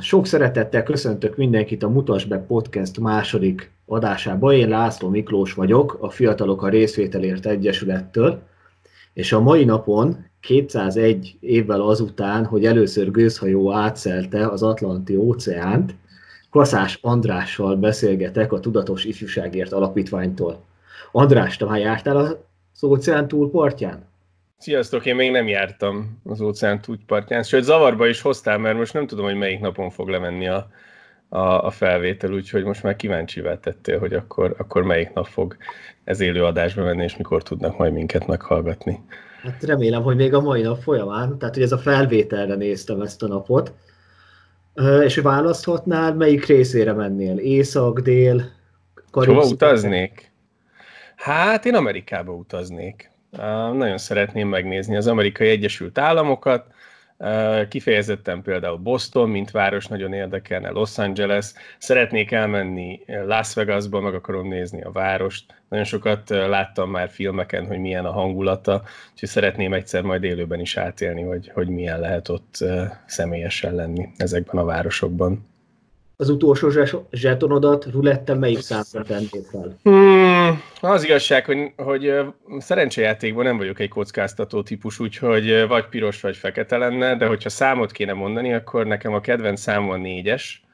Sok 0.00 0.26
szeretettel 0.26 0.82
köszöntök 0.82 1.36
mindenkit 1.36 1.82
a 1.82 1.88
Mutas 1.88 2.24
be 2.24 2.38
Podcast 2.38 3.00
második 3.00 3.70
adásába. 3.86 4.52
Én 4.52 4.68
László 4.68 5.08
Miklós 5.08 5.54
vagyok, 5.54 5.96
a 6.00 6.10
Fiatalok 6.10 6.62
a 6.62 6.68
Részvételért 6.68 7.46
Egyesülettől, 7.46 8.42
és 9.12 9.32
a 9.32 9.40
mai 9.40 9.64
napon 9.64 10.26
201 10.40 11.36
évvel 11.40 11.80
azután, 11.80 12.44
hogy 12.44 12.64
először 12.64 13.10
gőzhajó 13.10 13.72
átszelte 13.72 14.46
az 14.48 14.62
Atlanti 14.62 15.16
óceánt, 15.16 15.94
Kaszás 16.50 16.98
Andrással 17.02 17.76
beszélgetek 17.76 18.52
a 18.52 18.60
Tudatos 18.60 19.04
Ifjúságért 19.04 19.72
Alapítványtól. 19.72 20.64
András, 21.12 21.56
te 21.56 21.64
már 21.64 21.78
jártál 21.78 22.16
az 22.16 22.84
óceán 22.84 23.28
túlpartján? 23.28 24.04
Sziasztok, 24.58 25.06
én 25.06 25.14
még 25.14 25.30
nem 25.30 25.48
jártam 25.48 26.20
az 26.24 26.40
óceán 26.40 26.80
túlpartján, 26.80 27.42
sőt 27.42 27.64
zavarba 27.64 28.06
is 28.06 28.20
hoztál, 28.20 28.58
mert 28.58 28.76
most 28.76 28.92
nem 28.92 29.06
tudom, 29.06 29.24
hogy 29.24 29.34
melyik 29.34 29.60
napon 29.60 29.90
fog 29.90 30.08
lemenni 30.08 30.48
a, 30.48 30.70
a, 31.28 31.38
a 31.38 31.70
felvétel, 31.70 32.32
úgyhogy 32.32 32.64
most 32.64 32.82
már 32.82 32.96
kíváncsi 32.96 33.42
tettél, 33.60 33.98
hogy 33.98 34.14
akkor, 34.14 34.54
akkor 34.58 34.82
melyik 34.82 35.12
nap 35.12 35.26
fog 35.26 35.56
ez 36.04 36.20
élő 36.20 36.44
adásba 36.44 36.82
menni, 36.84 37.02
és 37.02 37.16
mikor 37.16 37.42
tudnak 37.42 37.78
majd 37.78 37.92
minket 37.92 38.26
meghallgatni. 38.26 39.00
Hát 39.42 39.62
remélem, 39.62 40.02
hogy 40.02 40.16
még 40.16 40.34
a 40.34 40.40
mai 40.40 40.62
nap 40.62 40.82
folyamán, 40.82 41.38
tehát 41.38 41.54
hogy 41.54 41.64
ez 41.64 41.72
a 41.72 41.78
felvételre 41.78 42.54
néztem 42.54 43.00
ezt 43.00 43.22
a 43.22 43.26
napot, 43.26 43.72
és 45.04 45.16
választhatnál, 45.16 46.14
melyik 46.14 46.46
részére 46.46 46.92
mennél? 46.92 47.38
Észak, 47.38 48.00
dél, 48.00 48.54
Hova 49.10 49.44
utaznék? 49.44 50.32
Hát 51.16 51.64
én 51.64 51.74
Amerikába 51.74 52.32
utaznék. 52.32 53.10
Nagyon 53.72 53.98
szeretném 53.98 54.48
megnézni 54.48 54.96
az 54.96 55.06
amerikai 55.06 55.48
Egyesült 55.48 55.98
Államokat, 55.98 56.74
kifejezetten 57.68 58.42
például 58.42 58.76
Boston, 58.76 59.30
mint 59.30 59.50
város 59.50 59.86
nagyon 59.86 60.12
érdekelne, 60.12 60.70
Los 60.70 60.98
Angeles. 60.98 61.52
Szeretnék 61.78 62.30
elmenni 62.30 63.00
Las 63.06 63.54
Vegasba, 63.54 64.00
meg 64.00 64.14
akarom 64.14 64.48
nézni 64.48 64.82
a 64.82 64.92
várost. 64.92 65.54
Nagyon 65.68 65.84
sokat 65.84 66.28
láttam 66.28 66.90
már 66.90 67.08
filmeken, 67.08 67.66
hogy 67.66 67.78
milyen 67.78 68.04
a 68.04 68.12
hangulata, 68.12 68.82
úgyhogy 69.12 69.28
szeretném 69.28 69.72
egyszer 69.72 70.02
majd 70.02 70.22
élőben 70.22 70.60
is 70.60 70.76
átélni, 70.76 71.22
hogy, 71.22 71.50
hogy 71.54 71.68
milyen 71.68 72.00
lehet 72.00 72.28
ott 72.28 72.64
személyesen 73.06 73.74
lenni 73.74 74.08
ezekben 74.16 74.60
a 74.60 74.64
városokban 74.64 75.48
az 76.16 76.28
utolsó 76.28 76.70
zsetonodat 77.10 77.84
ruletten 77.84 78.38
melyik 78.38 78.60
számra 78.60 79.02
tennéd 79.02 79.46
fel? 79.50 79.78
Hmm, 79.82 80.62
az 80.80 81.04
igazság, 81.04 81.44
hogy, 81.44 81.72
hogy 81.76 82.14
szerencsejátékban 82.58 83.44
nem 83.44 83.56
vagyok 83.56 83.80
egy 83.80 83.88
kockáztató 83.88 84.62
típus, 84.62 84.98
úgyhogy 84.98 85.66
vagy 85.68 85.86
piros, 85.86 86.20
vagy 86.20 86.36
fekete 86.36 86.76
lenne, 86.76 87.16
de 87.16 87.26
hogyha 87.26 87.48
számot 87.48 87.92
kéne 87.92 88.12
mondani, 88.12 88.52
akkor 88.52 88.86
nekem 88.86 89.14
a 89.14 89.20
kedvenc 89.20 89.60
szám 89.60 89.90
a 89.90 89.96
négyes. 89.96 90.64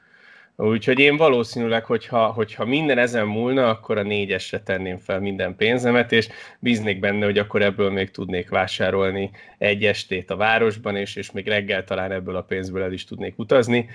Úgyhogy 0.55 0.99
én 0.99 1.17
valószínűleg, 1.17 1.85
hogyha, 1.85 2.25
hogyha 2.25 2.65
minden 2.65 2.97
ezen 2.97 3.27
múlna, 3.27 3.69
akkor 3.69 3.97
a 3.97 4.03
négyesre 4.03 4.59
tenném 4.59 4.97
fel 4.97 5.19
minden 5.19 5.55
pénzemet, 5.55 6.11
és 6.11 6.27
bíznék 6.59 6.99
benne, 6.99 7.25
hogy 7.25 7.37
akkor 7.37 7.61
ebből 7.61 7.91
még 7.91 8.11
tudnék 8.11 8.49
vásárolni 8.49 9.31
egy 9.57 9.83
estét 9.83 10.31
a 10.31 10.35
városban, 10.35 10.95
és, 10.95 11.15
és 11.15 11.31
még 11.31 11.47
reggel 11.47 11.83
talán 11.83 12.11
ebből 12.11 12.35
a 12.35 12.41
pénzből 12.41 12.83
el 12.83 12.93
is 12.93 13.03
tudnék 13.03 13.39
utazni 13.39 13.89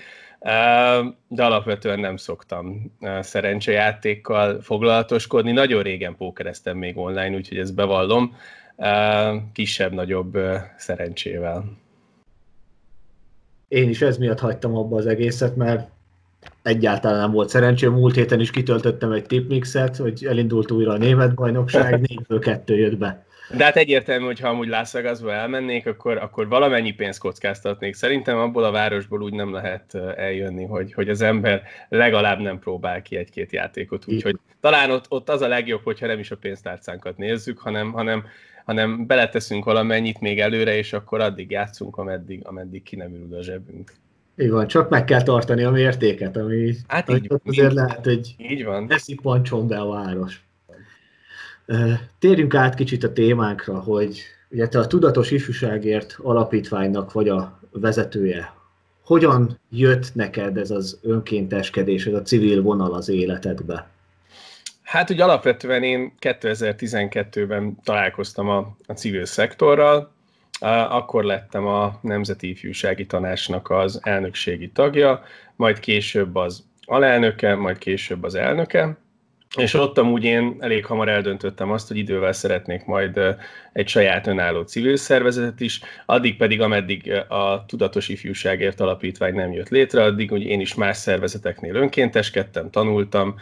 de 1.29 1.45
alapvetően 1.45 2.01
nem 2.01 2.17
szoktam 2.17 2.93
szerencsejátékkal 3.21 4.61
foglalatoskodni. 4.61 5.53
Nagyon 5.53 5.83
régen 5.83 6.17
pókereztem 6.17 6.77
még 6.77 6.99
online, 6.99 7.37
úgyhogy 7.37 7.59
ezt 7.59 7.75
bevallom, 7.75 8.37
kisebb-nagyobb 9.53 10.39
szerencsével. 10.77 11.65
Én 13.69 13.89
is 13.89 14.03
ez 14.03 14.19
miatt 14.19 14.41
hagytam 14.41 14.77
abba 14.77 14.97
az 14.97 15.07
egészet, 15.07 15.57
mert 15.57 15.91
egyáltalán 16.63 17.19
nem 17.19 17.31
volt 17.33 17.49
szerencsém. 17.49 17.93
Múlt 17.93 18.15
héten 18.15 18.41
is 18.41 18.51
kitöltöttem 18.51 19.13
egy 19.13 19.27
tipmixet, 19.27 19.97
hogy 19.97 20.25
elindult 20.25 20.71
újra 20.71 20.93
a 20.93 20.97
német 20.97 21.35
bajnokság, 21.35 22.01
négyből 22.01 22.39
kettő 22.39 22.77
jött 22.77 22.97
be. 22.97 23.27
De 23.57 23.65
hát 23.65 23.77
egyértelmű, 23.77 24.25
hogy 24.25 24.41
ha 24.41 24.49
amúgy 24.49 24.69
Las 24.69 24.93
Vegasba 24.93 25.33
elmennék, 25.33 25.87
akkor, 25.87 26.17
akkor 26.17 26.49
valamennyi 26.49 26.93
pénzt 26.93 27.19
kockáztatnék. 27.19 27.95
Szerintem 27.95 28.39
abból 28.39 28.65
a 28.65 28.71
városból 28.71 29.23
úgy 29.23 29.33
nem 29.33 29.53
lehet 29.53 29.95
eljönni, 30.17 30.65
hogy, 30.65 30.93
hogy 30.93 31.09
az 31.09 31.21
ember 31.21 31.63
legalább 31.89 32.39
nem 32.39 32.59
próbál 32.59 33.03
ki 33.03 33.17
egy-két 33.17 33.53
játékot. 33.53 34.05
Úgyhogy 34.07 34.39
talán 34.61 34.91
ott, 34.91 35.05
ott 35.09 35.29
az 35.29 35.41
a 35.41 35.49
legjobb, 35.49 35.81
hogyha 35.85 36.07
nem 36.07 36.19
is 36.19 36.31
a 36.31 36.37
pénztárcánkat 36.37 37.17
nézzük, 37.17 37.59
hanem, 37.59 37.93
hanem, 37.93 38.25
hanem 38.65 39.07
beleteszünk 39.07 39.65
valamennyit 39.65 40.21
még 40.21 40.41
előre, 40.41 40.77
és 40.77 40.93
akkor 40.93 41.21
addig 41.21 41.51
játszunk, 41.51 41.97
ameddig, 41.97 42.41
ameddig 42.45 42.83
ki 42.83 42.97
nem 42.97 43.15
ül 43.15 43.39
a 43.39 43.43
zsebünk. 43.43 43.93
Így 44.41 44.51
van, 44.51 44.67
csak 44.67 44.89
meg 44.89 45.05
kell 45.05 45.23
tartani 45.23 45.63
a 45.63 45.71
mértéket, 45.71 46.37
ami 46.37 46.75
hát 46.87 47.11
így, 47.11 47.33
azért 47.45 47.71
így, 47.71 47.75
lehet, 47.75 48.05
hogy 48.05 48.35
így 48.39 48.65
van. 48.65 48.85
ne 48.85 48.99
szippantson 48.99 49.69
be 49.69 49.79
a 49.79 49.89
város. 49.89 50.48
Térjünk 52.19 52.55
át 52.55 52.75
kicsit 52.75 53.05
a 53.05 53.13
témánkra, 53.13 53.81
hogy 53.81 54.23
ugye 54.51 54.69
te 54.69 54.79
a 54.79 54.87
Tudatos 54.87 55.31
Ifjúságért 55.31 56.17
alapítványnak 56.23 57.13
vagy 57.13 57.29
a 57.29 57.61
vezetője. 57.71 58.53
Hogyan 59.05 59.59
jött 59.71 60.15
neked 60.15 60.57
ez 60.57 60.71
az 60.71 60.99
önkénteskedés, 61.03 62.07
ez 62.07 62.15
a 62.15 62.23
civil 62.23 62.63
vonal 62.63 62.95
az 62.95 63.09
életedbe? 63.09 63.89
Hát 64.83 65.11
ugye 65.11 65.25
alapvetően 65.25 65.83
én 65.83 66.13
2012-ben 66.21 67.79
találkoztam 67.85 68.49
a, 68.49 68.77
a 68.87 68.93
civil 68.93 69.25
szektorral, 69.25 70.13
akkor 70.89 71.25
lettem 71.25 71.67
a 71.67 71.99
Nemzeti 72.03 72.49
Ifjúsági 72.49 73.07
Tanácsnak 73.07 73.71
az 73.71 74.01
elnökségi 74.03 74.71
tagja, 74.71 75.23
majd 75.57 75.79
később 75.79 76.37
az 76.37 76.65
alelnöke, 76.85 77.55
majd 77.55 77.79
később 77.79 78.23
az 78.23 78.35
elnöke, 78.35 78.97
és 79.59 79.75
ott 79.75 79.99
amúgy 79.99 80.25
én 80.25 80.57
elég 80.59 80.85
hamar 80.85 81.09
eldöntöttem 81.09 81.71
azt, 81.71 81.89
hogy 81.89 81.97
idővel 81.97 82.33
szeretnék 82.33 82.85
majd 82.85 83.21
egy 83.73 83.89
saját 83.89 84.27
önálló 84.27 84.63
civil 84.63 84.97
szervezetet 84.97 85.61
is, 85.61 85.81
addig 86.07 86.37
pedig, 86.37 86.61
ameddig 86.61 87.13
a 87.29 87.65
Tudatos 87.67 88.09
Ifjúságért 88.09 88.81
Alapítvány 88.81 89.35
nem 89.35 89.53
jött 89.53 89.69
létre, 89.69 90.03
addig 90.03 90.31
hogy 90.31 90.43
én 90.43 90.61
is 90.61 90.75
más 90.75 90.97
szervezeteknél 90.97 91.75
önkénteskedtem, 91.75 92.71
tanultam, 92.71 93.35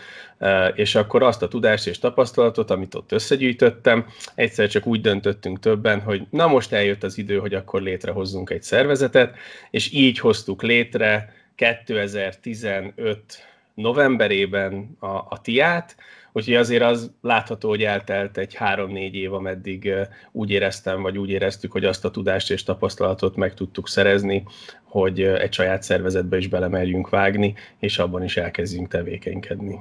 és 0.75 0.95
akkor 0.95 1.23
azt 1.23 1.43
a 1.43 1.49
tudást 1.49 1.87
és 1.87 1.99
tapasztalatot, 1.99 2.71
amit 2.71 2.95
ott 2.95 3.13
összegyűjtöttem, 3.13 4.07
egyszer 4.35 4.69
csak 4.69 4.87
úgy 4.87 5.01
döntöttünk 5.01 5.59
többen, 5.59 6.01
hogy 6.01 6.23
na 6.31 6.47
most 6.47 6.73
eljött 6.73 7.03
az 7.03 7.19
idő, 7.19 7.39
hogy 7.39 7.55
akkor 7.55 7.83
létrehozzunk 7.83 8.51
egy 8.51 8.63
szervezetet, 8.63 9.37
és 9.71 9.93
így 9.93 10.19
hoztuk 10.19 10.63
létre 10.63 11.35
2015 11.55 13.47
novemberében 13.77 14.97
a, 15.01 15.07
a 15.07 15.41
tiát, 15.43 15.97
úgyhogy 16.33 16.55
azért 16.55 16.83
az 16.83 17.11
látható, 17.21 17.69
hogy 17.69 17.83
eltelt 17.83 18.39
egy 18.39 18.55
három-négy 18.55 19.15
év, 19.15 19.33
ameddig 19.33 19.93
úgy 20.33 20.51
éreztem, 20.51 21.03
vagy 21.03 21.19
úgy 21.19 21.31
éreztük, 21.31 21.73
hogy 21.73 21.85
azt 21.85 22.05
a 22.05 22.11
tudást 22.11 22.51
és 22.51 22.63
tapasztalatot 22.63 23.37
meg 23.37 23.55
tudtuk 23.55 23.89
szerezni, 23.89 24.45
hogy 24.83 25.21
egy 25.21 25.53
saját 25.53 25.83
szervezetbe 25.83 26.37
is 26.37 26.49
belemerjünk 26.49 27.09
vágni, 27.09 27.55
és 27.79 27.99
abban 27.99 28.23
is 28.23 28.37
elkezdjünk 28.37 28.89
tevékenykedni. 28.89 29.81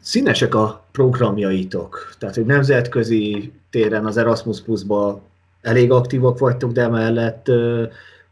Színesek 0.00 0.54
a 0.54 0.86
programjaitok, 0.92 2.14
tehát 2.18 2.34
hogy 2.34 2.46
nemzetközi 2.46 3.52
téren 3.70 4.06
az 4.06 4.16
Erasmus 4.16 4.62
Plus-ba 4.62 5.22
elég 5.60 5.90
aktívak 5.90 6.38
vagytok, 6.38 6.72
de 6.72 6.82
emellett 6.82 7.50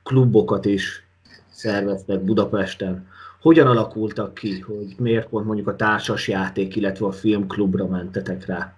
klubokat 0.03 0.65
is 0.65 1.07
szerveztek 1.51 2.21
Budapesten 2.21 3.07
hogyan 3.41 3.67
alakultak 3.67 4.35
ki, 4.35 4.61
hogy 4.61 4.95
miért 4.99 5.29
pont 5.29 5.47
mondjuk 5.47 5.69
a 5.69 5.77
társas 5.77 6.29
játék, 6.29 6.77
illetve 6.77 7.07
a 7.07 7.13
filmklubra 7.13 7.87
mentetek 7.87 8.47
rá? 8.47 8.75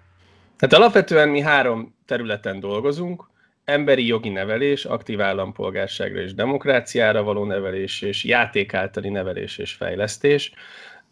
Hát 0.57 0.73
alapvetően 0.73 1.29
mi 1.29 1.39
három 1.39 1.95
területen 2.05 2.59
dolgozunk, 2.59 3.29
emberi 3.65 4.05
jogi 4.05 4.29
nevelés, 4.29 4.85
aktív 4.85 5.21
állampolgárságra 5.21 6.19
és 6.21 6.33
demokráciára 6.33 7.23
való 7.23 7.45
nevelés, 7.45 8.01
és 8.01 8.23
játék 8.23 8.73
általi 8.73 9.09
nevelés 9.09 9.57
és 9.57 9.73
fejlesztés. 9.73 10.53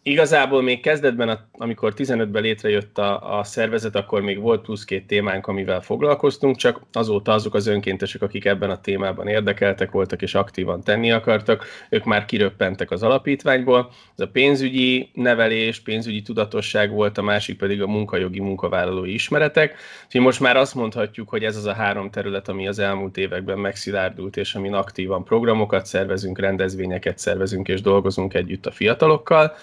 Igazából 0.02 0.62
még 0.62 0.80
kezdetben, 0.80 1.48
amikor 1.52 1.92
15-ben 1.96 2.42
létrejött 2.42 2.98
a, 2.98 3.38
a 3.38 3.44
szervezet, 3.44 3.96
akkor 3.96 4.20
még 4.22 4.40
volt 4.40 4.62
plusz 4.62 4.84
két 4.84 5.06
témánk, 5.06 5.46
amivel 5.46 5.80
foglalkoztunk, 5.80 6.56
csak 6.56 6.80
azóta 6.92 7.32
azok 7.32 7.54
az 7.54 7.66
önkéntesek, 7.66 8.22
akik 8.22 8.44
ebben 8.44 8.70
a 8.70 8.80
témában 8.80 9.26
érdekeltek 9.26 9.90
voltak 9.90 10.22
és 10.22 10.34
aktívan 10.34 10.82
tenni 10.82 11.12
akartak, 11.12 11.64
ők 11.90 12.04
már 12.04 12.24
kiröppentek 12.24 12.90
az 12.90 13.02
alapítványból. 13.02 13.90
Ez 14.16 14.24
a 14.24 14.28
pénzügyi 14.28 15.10
nevelés, 15.14 15.80
pénzügyi 15.80 16.22
tudatosság 16.22 16.90
volt, 16.90 17.18
a 17.18 17.22
másik 17.22 17.58
pedig 17.58 17.82
a 17.82 17.86
munkajogi 17.86 18.40
munkavállalói 18.40 19.12
ismeretek. 19.12 19.76
Úgyhogy 20.04 20.20
most 20.20 20.40
már 20.40 20.56
azt 20.56 20.74
mondhatjuk, 20.74 21.28
hogy 21.28 21.44
ez 21.44 21.56
az 21.56 21.66
a 21.66 21.72
három 21.72 22.10
terület, 22.10 22.48
ami 22.48 22.68
az 22.68 22.78
elmúlt 22.78 23.16
években 23.16 23.58
megszilárdult, 23.58 24.36
és 24.36 24.54
amin 24.54 24.74
aktívan 24.74 25.24
programokat 25.24 25.86
szervezünk, 25.86 26.38
rendezvényeket 26.38 27.18
szervezünk 27.18 27.68
és 27.68 27.80
dolgozunk 27.80 28.34
együtt 28.34 28.66
a 28.66 28.70
fiatalokkal. 28.70 29.54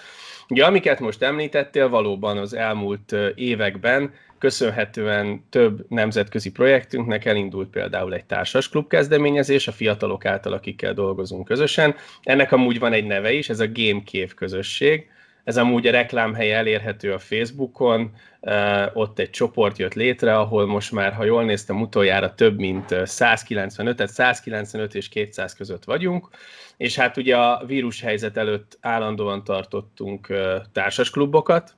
Ugye 0.48 0.64
amiket 0.64 1.00
most 1.00 1.22
említettél, 1.22 1.88
valóban 1.88 2.38
az 2.38 2.54
elmúlt 2.54 3.14
években 3.34 4.12
köszönhetően 4.38 5.44
több 5.50 5.84
nemzetközi 5.88 6.50
projektünknek 6.50 7.24
elindult 7.24 7.68
például 7.70 8.14
egy 8.14 8.24
társas 8.24 8.68
klub 8.68 8.88
kezdeményezés 8.88 9.68
a 9.68 9.72
fiatalok 9.72 10.24
által, 10.24 10.52
akikkel 10.52 10.94
dolgozunk 10.94 11.44
közösen. 11.44 11.94
Ennek 12.22 12.52
amúgy 12.52 12.78
van 12.78 12.92
egy 12.92 13.04
neve 13.04 13.32
is, 13.32 13.48
ez 13.48 13.60
a 13.60 13.72
Game 13.72 14.02
Cave 14.04 14.32
közösség. 14.36 15.10
Ez 15.48 15.56
amúgy 15.56 15.86
a 15.86 15.90
reklámhelye 15.90 16.56
elérhető 16.56 17.12
a 17.12 17.18
Facebookon, 17.18 18.14
ott 18.92 19.18
egy 19.18 19.30
csoport 19.30 19.78
jött 19.78 19.94
létre, 19.94 20.38
ahol 20.38 20.66
most 20.66 20.92
már, 20.92 21.12
ha 21.12 21.24
jól 21.24 21.44
néztem, 21.44 21.80
utoljára 21.80 22.34
több 22.34 22.58
mint 22.58 23.06
195, 23.06 23.96
tehát 23.96 24.12
195 24.12 24.94
és 24.94 25.08
200 25.08 25.54
között 25.54 25.84
vagyunk, 25.84 26.28
és 26.76 26.96
hát 26.96 27.16
ugye 27.16 27.36
a 27.36 27.64
vírushelyzet 27.66 28.36
előtt 28.36 28.78
állandóan 28.80 29.44
tartottunk 29.44 30.26
társasklubokat, 30.72 31.76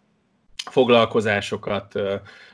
foglalkozásokat, 0.71 2.01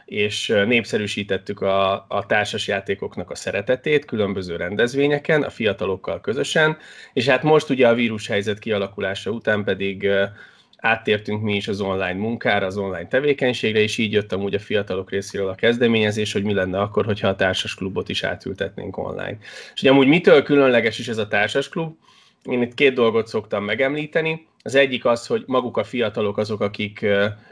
és 0.04 0.46
népszerűsítettük 0.66 1.60
a, 1.60 1.92
a 2.08 2.26
társasjátékoknak 2.26 3.30
a 3.30 3.34
szeretetét 3.34 4.04
különböző 4.04 4.56
rendezvényeken, 4.56 5.42
a 5.42 5.50
fiatalokkal 5.50 6.20
közösen, 6.20 6.76
és 7.12 7.28
hát 7.28 7.42
most 7.42 7.70
ugye 7.70 7.88
a 7.88 7.94
vírushelyzet 7.94 8.58
kialakulása 8.58 9.30
után 9.30 9.64
pedig 9.64 10.08
áttértünk 10.86 11.42
mi 11.42 11.54
is 11.54 11.68
az 11.68 11.80
online 11.80 12.12
munkára, 12.12 12.66
az 12.66 12.76
online 12.76 13.08
tevékenységre, 13.08 13.80
és 13.80 13.98
így 13.98 14.12
jött 14.12 14.32
amúgy 14.32 14.54
a 14.54 14.58
fiatalok 14.58 15.10
részéről 15.10 15.48
a 15.48 15.54
kezdeményezés, 15.54 16.32
hogy 16.32 16.42
mi 16.42 16.54
lenne 16.54 16.80
akkor, 16.80 17.04
hogyha 17.04 17.28
a 17.28 17.36
társasklubot 17.36 18.08
is 18.08 18.22
átültetnénk 18.22 18.96
online. 18.96 19.38
És 19.74 19.80
ugye 19.80 19.90
amúgy 19.90 20.06
mitől 20.06 20.42
különleges 20.42 20.98
is 20.98 21.08
ez 21.08 21.18
a 21.18 21.28
társasklub? 21.28 21.96
Én 22.44 22.62
itt 22.62 22.74
két 22.74 22.94
dolgot 22.94 23.26
szoktam 23.26 23.64
megemlíteni. 23.64 24.46
Az 24.62 24.74
egyik 24.74 25.04
az, 25.04 25.26
hogy 25.26 25.44
maguk 25.46 25.76
a 25.76 25.84
fiatalok 25.84 26.38
azok, 26.38 26.60
akik 26.60 27.06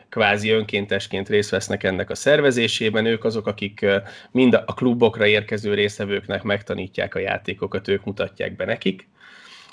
kvázi 0.08 0.50
önkéntesként 0.50 1.28
részt 1.28 1.50
vesznek 1.50 1.82
ennek 1.82 2.10
a 2.10 2.14
szervezésében, 2.14 3.06
ők 3.06 3.24
azok, 3.24 3.46
akik 3.46 3.86
mind 4.30 4.54
a 4.54 4.74
klubokra 4.74 5.26
érkező 5.26 5.74
résztvevőknek 5.74 6.42
megtanítják 6.42 7.14
a 7.14 7.18
játékokat, 7.18 7.88
ők 7.88 8.04
mutatják 8.04 8.56
be 8.56 8.64
nekik. 8.64 9.08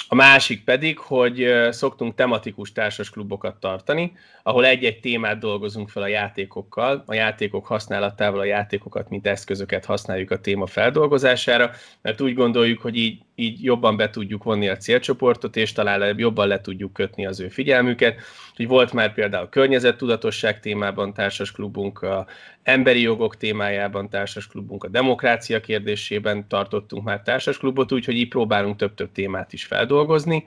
A 0.07 0.15
másik 0.15 0.63
pedig, 0.63 0.97
hogy 0.97 1.47
szoktunk 1.69 2.15
tematikus 2.15 2.71
társasklubokat 2.71 3.59
tartani, 3.59 4.11
ahol 4.43 4.65
egy-egy 4.65 4.99
témát 4.99 5.39
dolgozunk 5.39 5.89
fel 5.89 6.03
a 6.03 6.07
játékokkal, 6.07 7.03
a 7.05 7.13
játékok 7.13 7.65
használatával, 7.65 8.39
a 8.39 8.43
játékokat, 8.43 9.09
mint 9.09 9.27
eszközöket 9.27 9.85
használjuk 9.85 10.31
a 10.31 10.39
téma 10.39 10.67
feldolgozására, 10.67 11.71
mert 12.01 12.21
úgy 12.21 12.33
gondoljuk, 12.33 12.81
hogy 12.81 12.95
így, 12.95 13.21
így 13.41 13.63
jobban 13.63 13.97
be 13.97 14.09
tudjuk 14.09 14.43
vonni 14.43 14.67
a 14.67 14.77
célcsoportot, 14.77 15.55
és 15.55 15.71
talán 15.71 16.19
jobban 16.19 16.47
le 16.47 16.61
tudjuk 16.61 16.93
kötni 16.93 17.25
az 17.25 17.39
ő 17.39 17.49
figyelmüket. 17.49 18.19
Úgy 18.57 18.67
volt 18.67 18.93
már 18.93 19.13
például 19.13 19.49
környezettudatosság 19.49 20.59
témában 20.59 21.13
társas 21.13 21.51
klubunk, 21.51 22.01
a 22.01 22.27
emberi 22.63 23.01
jogok 23.01 23.37
témájában 23.37 24.09
társas 24.09 24.47
klubunk, 24.47 24.83
a 24.83 24.87
demokrácia 24.87 25.59
kérdésében 25.61 26.47
tartottunk 26.47 27.03
már 27.03 27.21
társas 27.21 27.57
klubot, 27.57 27.91
úgyhogy 27.91 28.15
így 28.15 28.27
próbálunk 28.27 28.75
több-több 28.75 29.11
témát 29.11 29.53
is 29.53 29.65
feldolgozni. 29.65 30.45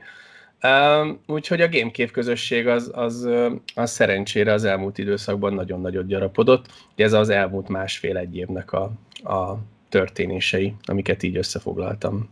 Úgyhogy 1.26 1.60
a 1.60 1.68
Gamecave 1.68 2.10
közösség 2.10 2.66
az, 2.66 2.90
az, 2.94 3.28
az 3.74 3.90
szerencsére 3.90 4.52
az 4.52 4.64
elmúlt 4.64 4.98
időszakban 4.98 5.54
nagyon 5.54 5.80
nagyot 5.80 6.06
gyarapodott. 6.06 6.66
Ez 6.96 7.12
az 7.12 7.28
elmúlt 7.28 7.68
másfél-egy 7.68 8.36
évnek 8.36 8.72
a, 8.72 8.82
a 9.24 9.58
történései, 9.88 10.74
amiket 10.84 11.22
így 11.22 11.36
összefoglaltam. 11.36 12.28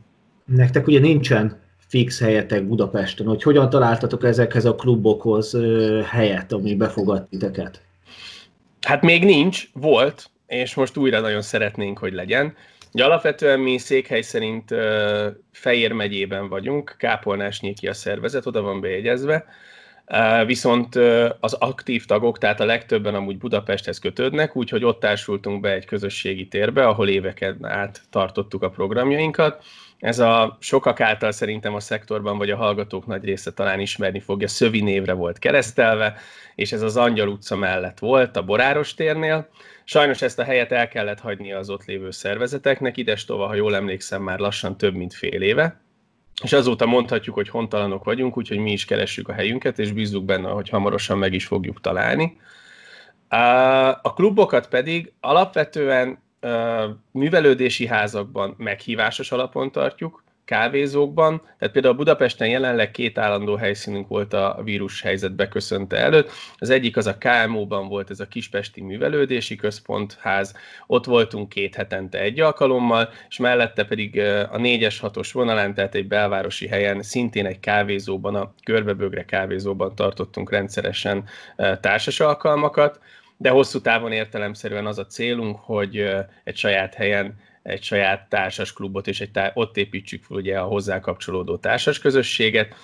Nektek 0.57 0.87
ugye 0.87 1.01
nincsen 1.01 1.61
fix 1.89 2.21
helyetek 2.21 2.67
Budapesten, 2.67 3.27
hogy 3.27 3.43
hogyan 3.43 3.71
találtatok 3.71 4.25
ezekhez 4.25 4.65
a 4.65 4.75
klubokhoz 4.75 5.57
helyet, 6.05 6.53
ami 6.53 6.75
befogad 6.75 7.29
titeket? 7.29 7.81
Hát 8.81 9.03
még 9.03 9.25
nincs, 9.25 9.69
volt, 9.73 10.31
és 10.47 10.75
most 10.75 10.97
újra 10.97 11.21
nagyon 11.21 11.43
szeretnénk, 11.43 11.99
hogy 11.99 12.13
legyen. 12.13 12.55
Ugye 12.93 13.05
alapvetően 13.05 13.61
mi 13.61 13.79
székhely 13.79 14.23
szerint 14.23 14.71
uh, 14.71 15.27
Fejér 15.53 15.93
megyében 15.93 16.49
vagyunk, 16.49 16.95
Kápolnásnyéki 16.99 17.89
a 17.89 17.95
szervezet, 17.95 18.47
oda 18.47 18.63
van 18.63 18.81
bejegyezve, 18.81 19.45
viszont 20.47 20.95
az 21.41 21.53
aktív 21.53 22.05
tagok, 22.05 22.39
tehát 22.39 22.61
a 22.61 22.65
legtöbben 22.65 23.15
amúgy 23.15 23.39
Budapesthez 23.39 23.99
kötődnek, 23.99 24.57
úgyhogy 24.57 24.85
ott 24.85 25.01
társultunk 25.01 25.61
be 25.61 25.73
egy 25.73 25.85
közösségi 25.85 26.49
térbe, 26.49 26.87
ahol 26.87 27.09
éveken 27.09 27.59
át 27.61 28.01
tartottuk 28.11 28.63
a 28.63 28.71
programjainkat. 28.71 29.65
Ez 30.03 30.19
a 30.19 30.57
sokak 30.61 31.01
által 31.01 31.33
szerintem 31.33 31.75
a 31.75 31.81
szektorban, 31.81 32.39
vagy 32.39 32.51
a 32.51 32.57
hallgatók 32.57 33.07
nagy 33.07 33.25
része 33.25 33.53
talán 33.53 33.81
ismerni 33.81 34.21
fogja, 34.21 34.49
Szövi 34.49 34.81
névre 34.81 35.13
volt 35.13 35.39
keresztelve, 35.39 36.15
és 36.55 36.73
ez 36.73 36.83
az 36.83 36.97
Angyal 36.97 37.29
utca 37.29 37.57
mellett 37.57 37.99
volt, 37.99 38.37
a 38.37 38.45
Boráros 38.45 38.95
térnél. 38.95 39.49
Sajnos 39.85 40.23
ezt 40.23 40.39
a 40.39 40.45
helyet 40.45 40.73
el 40.73 40.89
kellett 40.89 41.21
hagyni 41.21 41.53
az 41.53 41.71
ott 41.71 41.85
lévő 41.85 42.11
szervezeteknek, 42.11 42.97
idestova, 42.97 43.47
ha 43.47 43.55
jól 43.55 43.75
emlékszem, 43.75 44.23
már 44.23 44.39
lassan 44.39 44.77
több 44.77 44.95
mint 44.95 45.15
fél 45.15 45.43
éve, 45.43 45.81
és 46.43 46.53
azóta 46.53 46.87
mondhatjuk, 46.87 47.35
hogy 47.35 47.49
hontalanok 47.49 48.05
vagyunk, 48.05 48.37
úgyhogy 48.37 48.59
mi 48.59 48.73
is 48.73 48.85
keressük 48.85 49.29
a 49.29 49.33
helyünket, 49.33 49.79
és 49.79 49.93
bízzuk 49.93 50.25
benne, 50.25 50.49
hogy 50.49 50.69
hamarosan 50.69 51.19
meg 51.19 51.33
is 51.33 51.47
fogjuk 51.47 51.81
találni. 51.81 52.37
A 54.03 54.15
klubokat 54.15 54.69
pedig 54.69 55.13
alapvetően 55.21 56.19
művelődési 57.11 57.87
házakban 57.87 58.55
meghívásos 58.59 59.33
alapon 59.33 59.73
tartjuk, 59.73 60.23
kávézókban, 60.44 61.43
tehát 61.59 61.73
például 61.73 61.94
Budapesten 61.94 62.49
jelenleg 62.49 62.91
két 62.91 63.19
állandó 63.19 63.55
helyszínünk 63.56 64.09
volt 64.09 64.33
a 64.33 64.61
vírus 64.65 65.03
helyzet 65.03 65.35
beköszönte 65.35 65.97
előtt. 65.97 66.31
Az 66.56 66.71
egyik 66.71 66.97
az 66.97 67.06
a 67.06 67.17
KMO-ban 67.19 67.89
volt 67.89 68.11
ez 68.11 68.21
a 68.21 68.29
Kispesti 68.29 68.81
Művelődési 68.81 69.56
Központház, 69.56 70.55
ott 70.87 71.05
voltunk 71.05 71.49
két 71.49 71.75
hetente 71.75 72.19
egy 72.19 72.41
alkalommal, 72.41 73.09
és 73.29 73.39
mellette 73.39 73.85
pedig 73.85 74.19
a 74.50 74.56
4-es 74.56 74.97
6-os 75.00 75.31
vonalán, 75.33 75.75
tehát 75.75 75.94
egy 75.94 76.09
belvárosi 76.09 76.67
helyen, 76.67 77.03
szintén 77.03 77.47
egy 77.47 77.61
kávézóban, 77.61 78.35
a 78.35 78.55
Körbebögre 78.65 79.25
kávézóban 79.25 79.94
tartottunk 79.94 80.50
rendszeresen 80.50 81.25
társas 81.81 82.21
alkalmakat, 82.21 83.00
de 83.43 83.50
hosszú 83.50 83.81
távon 83.81 84.12
értelemszerűen 84.12 84.87
az 84.87 84.99
a 84.99 85.06
célunk, 85.06 85.59
hogy 85.59 86.06
egy 86.44 86.56
saját 86.56 86.94
helyen 86.94 87.41
egy 87.62 87.83
saját 87.83 88.29
társas 88.29 88.73
klubot, 88.73 89.06
és 89.06 89.21
egy 89.21 89.31
tá- 89.31 89.53
ott 89.55 89.77
építsük 89.77 90.25
ugye 90.29 90.59
a 90.59 90.65
hozzá 90.65 91.00
kapcsolódó 91.00 91.56
társas 91.56 91.99
közösséget. 91.99 92.75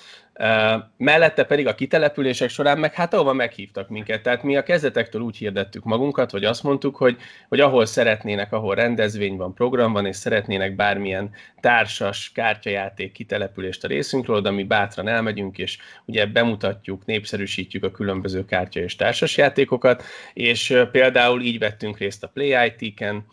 Mellette 0.96 1.44
pedig 1.44 1.67
a 1.67 1.75
kitelepülések 1.75 2.49
során 2.49 2.79
meg 2.79 2.94
hát 2.94 3.14
ahova 3.14 3.32
meghívtak 3.32 3.88
minket. 3.88 4.23
Tehát 4.23 4.43
mi 4.43 4.56
a 4.56 4.62
kezdetektől 4.62 5.23
úgy 5.23 5.37
hirdettük 5.37 5.85
magunkat, 5.85 6.31
hogy 6.31 6.44
azt 6.44 6.62
mondtuk, 6.62 6.96
hogy, 6.96 7.17
hogy 7.49 7.61
ahol 7.61 7.87
szeretnének, 7.87 8.52
ahol 8.52 8.75
rendezvény 8.75 9.37
van, 9.37 9.55
program 9.55 9.93
van, 9.93 10.06
és 10.06 10.17
szeretnének 10.17 10.76
bármilyen 10.76 11.31
társas 11.61 12.32
kártyajáték 12.35 13.12
kitelepülést 13.12 13.85
a 13.85 13.88
részünkről, 13.88 14.37
oda 14.37 14.50
mi 14.50 14.64
bátran 14.64 15.08
elmegyünk, 15.08 15.58
és 15.58 15.79
ugye 16.05 16.27
bemutatjuk, 16.27 17.05
népszerűsítjük 17.05 17.84
a 17.84 17.91
különböző 17.91 18.44
kártya 18.44 18.81
és 18.81 18.96
társas 18.96 19.36
játékokat, 19.36 20.03
és 20.34 20.82
például 20.93 21.41
így 21.43 21.58
vettünk 21.58 21.98
részt 21.98 22.24
a 22.24 22.31
Play 22.34 22.72
IT-ken, 22.77 23.27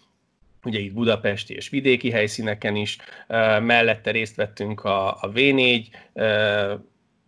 ugye 0.63 0.79
itt 0.79 0.93
budapesti 0.93 1.53
és 1.53 1.69
vidéki 1.69 2.11
helyszíneken 2.11 2.75
is, 2.75 2.97
mellette 3.59 4.11
részt 4.11 4.35
vettünk 4.35 4.83
a, 4.83 5.09
a 5.09 5.31
V4 5.33 5.85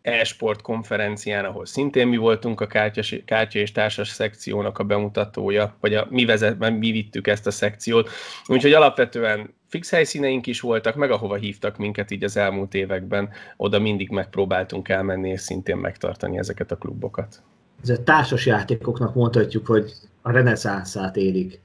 e-sport 0.08 0.62
konferencián, 0.62 1.46
ahol 1.46 1.66
szintén 1.66 2.08
mi 2.08 2.18
voltunk 2.18 2.62
a 2.62 2.68
kártya, 2.68 3.02
kártya 3.26 3.60
és 3.60 3.72
társas 3.72 4.08
szekciónak 4.08 4.80
a 4.80 4.84
bemutatója, 4.84 5.76
vagy 5.80 5.94
a, 5.94 6.08
mi, 6.10 6.26
vezetben, 6.26 6.74
mi 6.74 6.92
vittük 6.92 7.28
ezt 7.28 7.48
a 7.48 7.52
szekciót. 7.52 8.10
Úgyhogy 8.48 8.74
alapvetően 8.74 9.54
fix 9.68 9.90
helyszíneink 9.90 10.48
is 10.48 10.60
voltak, 10.60 10.96
meg 10.96 11.12
ahova 11.12 11.36
hívtak 11.36 11.78
minket 11.78 12.12
így 12.12 12.24
az 12.24 12.38
elmúlt 12.38 12.74
években, 12.74 13.30
oda 13.58 13.80
mindig 13.80 14.10
megpróbáltunk 14.10 14.90
elmenni 14.90 15.30
és 15.30 15.42
szintén 15.42 15.78
megtartani 15.78 16.38
ezeket 16.38 16.72
a 16.72 16.78
klubokat. 16.78 17.42
Ez 17.82 17.90
a 17.90 18.04
társas 18.04 18.46
játékoknak 18.46 19.16
mondhatjuk, 19.16 19.66
hogy 19.66 19.92
a 20.22 20.32
reneszánszát 20.32 21.16
élik 21.16 21.60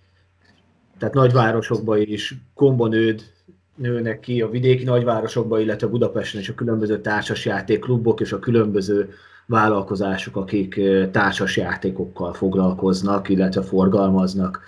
tehát 1.03 1.17
nagyvárosokban 1.17 2.01
is 2.01 2.35
kombonőd 2.55 3.32
nőnek 3.75 4.21
ki, 4.21 4.43
a 4.43 4.49
vidéki 4.51 4.85
nagyvárosokban, 4.85 5.61
illetve 5.61 5.87
Budapesten 5.87 6.41
is 6.41 6.49
a 6.49 6.55
különböző 6.55 7.01
társasjátékklubok 7.01 8.21
és 8.21 8.33
a 8.33 8.39
különböző 8.39 9.15
vállalkozások, 9.47 10.37
akik 10.37 10.81
társasjátékokkal 11.11 12.33
foglalkoznak, 12.33 13.29
illetve 13.29 13.63
forgalmaznak. 13.63 14.61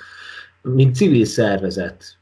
Mint 0.62 0.94
civil 0.94 1.24
szervezet, 1.24 2.16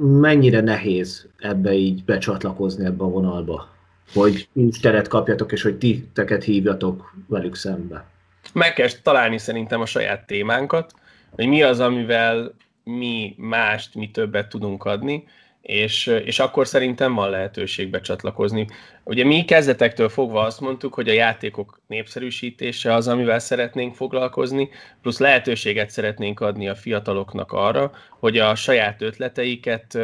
mennyire 0.00 0.60
nehéz 0.60 1.26
ebbe 1.38 1.72
így 1.72 2.04
becsatlakozni 2.04 2.84
ebbe 2.84 3.04
a 3.04 3.08
vonalba? 3.08 3.68
Hogy 4.12 4.48
nincs 4.52 4.80
teret 4.80 5.08
kapjatok, 5.08 5.52
és 5.52 5.62
hogy 5.62 5.78
ti 5.78 6.08
teket 6.12 6.44
hívjatok 6.44 7.14
velük 7.26 7.54
szembe? 7.54 8.04
Meg 8.52 8.72
kell 8.72 8.88
találni 9.02 9.38
szerintem 9.38 9.80
a 9.80 9.86
saját 9.86 10.26
témánkat, 10.26 10.92
hogy 11.30 11.46
mi 11.46 11.62
az, 11.62 11.80
amivel 11.80 12.54
mi 12.84 13.34
mást, 13.38 13.94
mi 13.94 14.10
többet 14.10 14.48
tudunk 14.48 14.84
adni, 14.84 15.24
és, 15.62 16.06
és 16.06 16.38
akkor 16.38 16.66
szerintem 16.66 17.14
van 17.14 17.30
lehetőség 17.30 17.90
becsatlakozni. 17.90 18.66
Ugye 19.04 19.24
mi 19.24 19.44
kezdetektől 19.44 20.08
fogva 20.08 20.40
azt 20.42 20.60
mondtuk, 20.60 20.94
hogy 20.94 21.08
a 21.08 21.12
játékok 21.12 21.80
népszerűsítése 21.86 22.94
az, 22.94 23.08
amivel 23.08 23.38
szeretnénk 23.38 23.94
foglalkozni, 23.94 24.68
plusz 25.02 25.18
lehetőséget 25.18 25.90
szeretnénk 25.90 26.40
adni 26.40 26.68
a 26.68 26.74
fiataloknak 26.74 27.52
arra, 27.52 27.92
hogy 28.10 28.38
a 28.38 28.54
saját 28.54 29.02
ötleteiket 29.02 29.98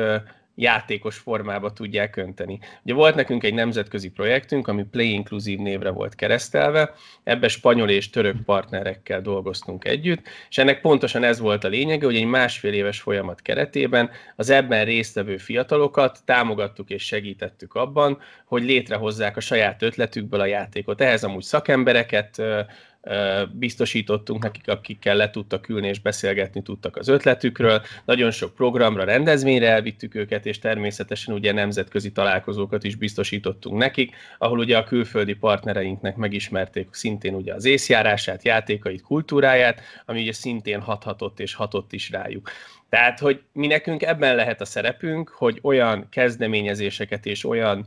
játékos 0.58 1.16
formába 1.16 1.72
tudják 1.72 2.16
önteni. 2.16 2.58
Ugye 2.82 2.94
volt 2.94 3.14
nekünk 3.14 3.44
egy 3.44 3.54
nemzetközi 3.54 4.10
projektünk, 4.10 4.68
ami 4.68 4.84
Play 4.84 5.12
Inclusive 5.12 5.62
névre 5.62 5.90
volt 5.90 6.14
keresztelve, 6.14 6.94
ebbe 7.22 7.48
spanyol 7.48 7.90
és 7.90 8.10
török 8.10 8.36
partnerekkel 8.44 9.20
dolgoztunk 9.20 9.84
együtt, 9.84 10.26
és 10.48 10.58
ennek 10.58 10.80
pontosan 10.80 11.24
ez 11.24 11.38
volt 11.38 11.64
a 11.64 11.68
lényege, 11.68 12.06
hogy 12.06 12.16
egy 12.16 12.24
másfél 12.24 12.72
éves 12.72 13.00
folyamat 13.00 13.42
keretében 13.42 14.10
az 14.36 14.50
ebben 14.50 14.84
résztvevő 14.84 15.36
fiatalokat 15.36 16.18
támogattuk 16.24 16.90
és 16.90 17.06
segítettük 17.06 17.74
abban, 17.74 18.18
hogy 18.44 18.62
létrehozzák 18.62 19.36
a 19.36 19.40
saját 19.40 19.82
ötletükből 19.82 20.40
a 20.40 20.46
játékot. 20.46 21.00
Ehhez 21.00 21.24
amúgy 21.24 21.42
szakembereket 21.42 22.42
biztosítottunk 23.52 24.42
nekik, 24.42 24.68
akikkel 24.68 25.16
le 25.16 25.30
tudtak 25.30 25.68
ülni 25.68 25.88
és 25.88 26.00
beszélgetni 26.00 26.62
tudtak 26.62 26.96
az 26.96 27.08
ötletükről. 27.08 27.82
Nagyon 28.04 28.30
sok 28.30 28.54
programra, 28.54 29.04
rendezvényre 29.04 29.68
elvittük 29.68 30.14
őket, 30.14 30.46
és 30.46 30.58
természetesen 30.58 31.34
ugye 31.34 31.52
nemzetközi 31.52 32.12
találkozókat 32.12 32.84
is 32.84 32.94
biztosítottunk 32.94 33.78
nekik, 33.78 34.16
ahol 34.38 34.58
ugye 34.58 34.76
a 34.76 34.84
külföldi 34.84 35.34
partnereinknek 35.34 36.16
megismerték 36.16 36.88
szintén 36.90 37.34
ugye 37.34 37.54
az 37.54 37.64
észjárását, 37.64 38.44
játékait, 38.44 39.02
kultúráját, 39.02 39.80
ami 40.06 40.20
ugye 40.20 40.32
szintén 40.32 40.80
hathatott 40.80 41.40
és 41.40 41.54
hatott 41.54 41.92
is 41.92 42.10
rájuk. 42.10 42.50
Tehát, 42.88 43.18
hogy 43.18 43.42
mi 43.52 43.66
nekünk 43.66 44.02
ebben 44.02 44.34
lehet 44.34 44.60
a 44.60 44.64
szerepünk, 44.64 45.28
hogy 45.28 45.58
olyan 45.62 46.06
kezdeményezéseket 46.10 47.26
és 47.26 47.44
olyan 47.44 47.86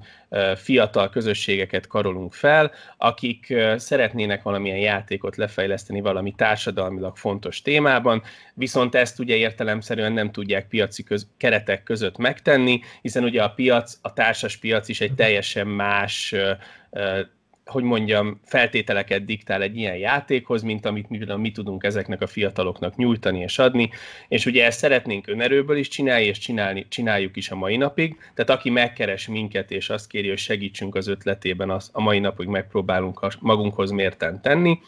fiatal 0.56 1.10
közösségeket 1.10 1.88
karolunk 1.88 2.34
fel, 2.34 2.72
akik 2.98 3.54
szeretnének 3.76 4.42
valamilyen 4.42 4.78
játékot 4.78 5.36
lefejleszteni 5.36 6.02
valami 6.02 6.34
társadalmilag 6.38 7.18
fontos 7.18 7.62
témában, 7.62 8.24
viszont 8.54 8.96
ezt 8.96 9.20
ugye 9.20 9.36
értelemszerűen 9.36 10.14
nem 10.14 10.32
tudják 10.32 10.68
piaci 10.68 11.04
köz- 11.04 11.28
keretek 11.38 11.84
között 11.84 12.18
megtenni, 12.18 12.82
hiszen 13.02 13.24
ugye 13.24 13.44
a 13.44 13.50
piac, 13.50 13.98
a 14.02 14.14
társas 14.14 14.58
piac 14.58 14.88
is 14.88 15.02
egy 15.02 15.14
teljesen 15.14 15.68
más 15.68 16.36
hogy 17.66 17.84
mondjam, 17.84 18.40
feltételeket 18.46 19.26
diktál 19.26 19.62
egy 19.62 19.78
ilyen 19.78 19.96
játékhoz, 19.96 20.62
mint 20.62 20.86
amit 20.86 21.10
mi, 21.10 21.20
mi 21.38 21.52
tudunk 21.52 21.84
ezeknek 21.84 22.22
a 22.22 22.28
fiataloknak 22.28 22.96
nyújtani 22.96 23.40
és 23.40 23.60
adni, 23.60 23.90
és 24.28 24.46
ugye 24.46 24.66
ezt 24.66 24.80
szeretnénk 24.80 25.28
önerőből 25.28 25.78
is 25.78 25.88
csinálni, 25.88 26.26
és 26.26 26.38
csinálni, 26.38 26.86
csináljuk 26.90 27.38
is 27.38 27.52
a 27.52 27.56
mai 27.56 27.78
napig, 27.78 28.18
tehát 28.34 28.60
aki 28.60 28.70
megkeres 28.70 29.28
minket, 29.28 29.72
és 29.72 29.90
azt 29.90 30.08
kéri, 30.08 30.28
hogy 30.28 30.38
segítsünk 30.38 30.96
az 30.96 31.08
ötletében, 31.08 31.70
az 31.70 31.90
a 31.94 32.02
mai 32.02 32.20
napig 32.20 32.48
megpróbálunk 32.48 33.28
magunkhoz 33.40 33.92
mérten 33.92 34.42
tenni, 34.42 34.80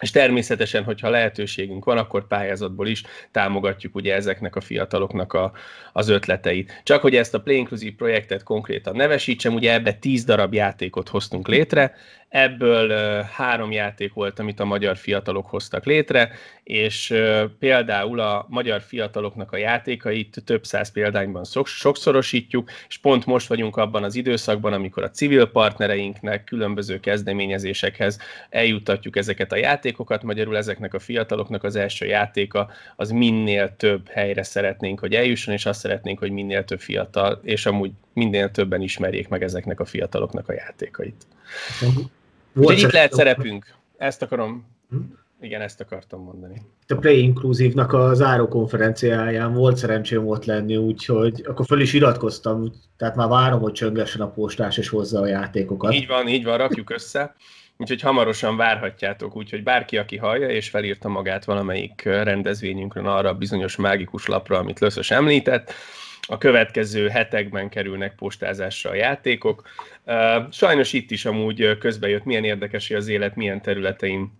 és 0.00 0.10
természetesen, 0.10 0.84
hogyha 0.84 1.08
lehetőségünk 1.08 1.84
van, 1.84 1.98
akkor 1.98 2.26
pályázatból 2.26 2.86
is 2.86 3.02
támogatjuk 3.30 3.94
ugye 3.94 4.14
ezeknek 4.14 4.56
a 4.56 4.60
fiataloknak 4.60 5.32
a, 5.32 5.52
az 5.92 6.08
ötleteit. 6.08 6.80
Csak 6.84 7.00
hogy 7.00 7.16
ezt 7.16 7.34
a 7.34 7.40
Play 7.40 7.56
Inclusive 7.56 7.94
projektet 7.96 8.42
konkrétan 8.42 8.96
nevesítsem, 8.96 9.54
ugye 9.54 9.72
ebbe 9.72 9.92
10 9.92 10.24
darab 10.24 10.54
játékot 10.54 11.08
hoztunk 11.08 11.48
létre, 11.48 11.94
Ebből 12.34 13.22
három 13.22 13.72
játék 13.72 14.12
volt, 14.12 14.38
amit 14.38 14.60
a 14.60 14.64
magyar 14.64 14.96
fiatalok 14.96 15.46
hoztak 15.46 15.84
létre, 15.84 16.30
és 16.64 17.14
például 17.58 18.20
a 18.20 18.46
magyar 18.48 18.80
fiataloknak 18.80 19.52
a 19.52 19.56
játékait 19.56 20.42
több 20.44 20.64
száz 20.64 20.92
példányban 20.92 21.44
sokszorosítjuk, 21.64 22.70
és 22.88 22.98
pont 22.98 23.26
most 23.26 23.48
vagyunk 23.48 23.76
abban 23.76 24.04
az 24.04 24.14
időszakban, 24.14 24.72
amikor 24.72 25.02
a 25.02 25.10
civil 25.10 25.46
partnereinknek 25.46 26.44
különböző 26.44 27.00
kezdeményezésekhez 27.00 28.18
eljuttatjuk 28.50 29.16
ezeket 29.16 29.52
a 29.52 29.56
játékokat, 29.56 30.22
magyarul 30.22 30.56
ezeknek 30.56 30.94
a 30.94 30.98
fiataloknak 30.98 31.64
az 31.64 31.76
első 31.76 32.06
játéka 32.06 32.70
az 32.96 33.10
minél 33.10 33.76
több 33.76 34.08
helyre 34.08 34.42
szeretnénk, 34.42 35.00
hogy 35.00 35.14
eljusson, 35.14 35.54
és 35.54 35.66
azt 35.66 35.80
szeretnénk, 35.80 36.18
hogy 36.18 36.30
minél 36.30 36.64
több 36.64 36.80
fiatal, 36.80 37.40
és 37.42 37.66
amúgy 37.66 37.90
minél 38.12 38.50
többen 38.50 38.80
ismerjék 38.80 39.28
meg 39.28 39.42
ezeknek 39.42 39.80
a 39.80 39.84
fiataloknak 39.84 40.48
a 40.48 40.52
játékait. 40.52 41.26
Volt 42.54 42.68
Úgyhogy 42.68 42.88
itt 42.88 42.92
lehet 42.92 43.12
szerepünk. 43.12 43.74
Ezt 43.96 44.22
akarom, 44.22 44.64
hm? 44.90 44.96
igen, 45.40 45.60
ezt 45.60 45.80
akartam 45.80 46.22
mondani. 46.22 46.62
A 46.88 46.94
Play 46.94 47.22
Inclusive-nak 47.22 47.92
a 47.92 48.14
záró 48.14 48.48
konferenciáján 48.48 49.54
volt 49.54 49.76
szerencsém 49.76 50.28
ott 50.28 50.44
lenni, 50.44 50.76
úgyhogy 50.76 51.44
akkor 51.46 51.66
föl 51.66 51.80
is 51.80 51.92
iratkoztam, 51.92 52.72
tehát 52.96 53.16
már 53.16 53.28
várom, 53.28 53.60
hogy 53.60 53.72
csöngessen 53.72 54.20
a 54.20 54.30
postás 54.30 54.78
és 54.78 54.88
hozza 54.88 55.20
a 55.20 55.26
játékokat. 55.26 55.94
Így 55.94 56.06
van, 56.06 56.28
így 56.28 56.44
van, 56.44 56.58
rakjuk 56.58 56.90
össze. 56.90 57.34
Úgyhogy 57.76 58.00
hamarosan 58.00 58.56
várhatjátok, 58.56 59.36
úgyhogy 59.36 59.62
bárki, 59.62 59.98
aki 59.98 60.16
hallja, 60.16 60.48
és 60.48 60.68
felírta 60.68 61.08
magát 61.08 61.44
valamelyik 61.44 62.02
rendezvényünkön 62.04 63.06
arra 63.06 63.28
a 63.28 63.34
bizonyos 63.34 63.76
mágikus 63.76 64.26
lapra, 64.26 64.58
amit 64.58 64.80
Löszös 64.80 65.10
említett, 65.10 65.72
a 66.26 66.38
következő 66.38 67.08
hetekben 67.08 67.68
kerülnek 67.68 68.14
postázásra 68.14 68.90
a 68.90 68.94
játékok. 68.94 69.68
Sajnos 70.50 70.92
itt 70.92 71.10
is 71.10 71.24
amúgy 71.24 71.78
közbejött, 71.78 72.24
milyen 72.24 72.44
érdekes, 72.44 72.88
hogy 72.88 72.96
az 72.96 73.08
élet 73.08 73.36
milyen 73.36 73.62
területein 73.62 74.32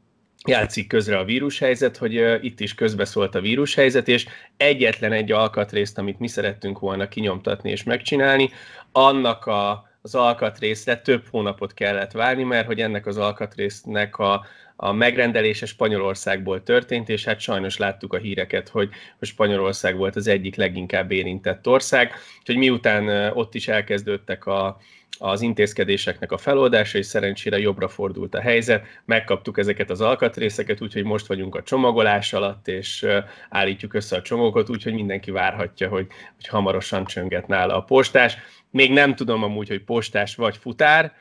játszik 0.46 0.86
közre 0.88 1.18
a 1.18 1.24
vírushelyzet, 1.24 1.96
hogy 1.96 2.44
itt 2.44 2.60
is 2.60 2.74
közbeszólt 2.74 3.34
a 3.34 3.40
vírushelyzet, 3.40 4.08
és 4.08 4.26
egyetlen 4.56 5.12
egy 5.12 5.32
alkatrészt, 5.32 5.98
amit 5.98 6.18
mi 6.18 6.28
szerettünk 6.28 6.78
volna 6.78 7.08
kinyomtatni 7.08 7.70
és 7.70 7.82
megcsinálni, 7.82 8.50
annak 8.92 9.46
a, 9.46 9.88
az 10.04 10.14
alkatrészre 10.14 10.96
több 10.96 11.26
hónapot 11.30 11.74
kellett 11.74 12.12
várni, 12.12 12.42
mert 12.42 12.66
hogy 12.66 12.80
ennek 12.80 13.06
az 13.06 13.16
alkatrésznek 13.16 14.18
a, 14.18 14.46
a 14.76 14.92
megrendelése 14.92 15.66
Spanyolországból 15.66 16.62
történt, 16.62 17.08
és 17.08 17.24
hát 17.24 17.40
sajnos 17.40 17.76
láttuk 17.76 18.12
a 18.12 18.16
híreket, 18.16 18.68
hogy, 18.68 18.88
hogy 19.18 19.28
Spanyolország 19.28 19.96
volt 19.96 20.16
az 20.16 20.26
egyik 20.26 20.56
leginkább 20.56 21.10
érintett 21.10 21.66
ország, 21.68 22.12
úgyhogy 22.38 22.56
miután 22.56 23.32
ott 23.34 23.54
is 23.54 23.68
elkezdődtek 23.68 24.46
a, 24.46 24.80
az 25.18 25.40
intézkedéseknek 25.40 26.32
a 26.32 26.38
feloldása, 26.38 26.98
és 26.98 27.06
szerencsére 27.06 27.58
jobbra 27.58 27.88
fordult 27.88 28.34
a 28.34 28.40
helyzet. 28.40 28.86
Megkaptuk 29.04 29.58
ezeket 29.58 29.90
az 29.90 30.00
alkatrészeket, 30.00 30.80
úgyhogy 30.80 31.04
most 31.04 31.26
vagyunk 31.26 31.54
a 31.54 31.62
csomagolás 31.62 32.32
alatt, 32.32 32.68
és 32.68 33.06
állítjuk 33.48 33.94
össze 33.94 34.16
a 34.16 34.22
csomagokat, 34.22 34.70
úgyhogy 34.70 34.94
mindenki 34.94 35.30
várhatja, 35.30 35.88
hogy, 35.88 36.06
hogy 36.34 36.46
hamarosan 36.46 37.04
csönget 37.04 37.46
nála 37.46 37.76
a 37.76 37.82
postás. 37.82 38.36
Még 38.74 38.92
nem 38.92 39.14
tudom 39.14 39.42
amúgy, 39.42 39.68
hogy 39.68 39.84
postás 39.84 40.34
vagy 40.34 40.56
futár, 40.56 41.12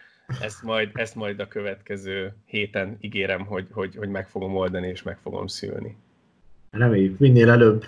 ezt 0.41 0.63
majd, 0.63 0.89
ezt 0.93 1.15
majd 1.15 1.39
a 1.39 1.47
következő 1.47 2.33
héten 2.45 2.97
ígérem, 3.01 3.45
hogy, 3.45 3.67
hogy, 3.71 3.95
hogy 3.95 4.09
meg 4.09 4.27
fogom 4.27 4.55
oldani 4.55 4.87
és 4.87 5.03
meg 5.03 5.17
fogom 5.23 5.47
szülni. 5.47 5.97
Reméljük, 6.71 7.19
minél 7.19 7.49
előbb 7.49 7.85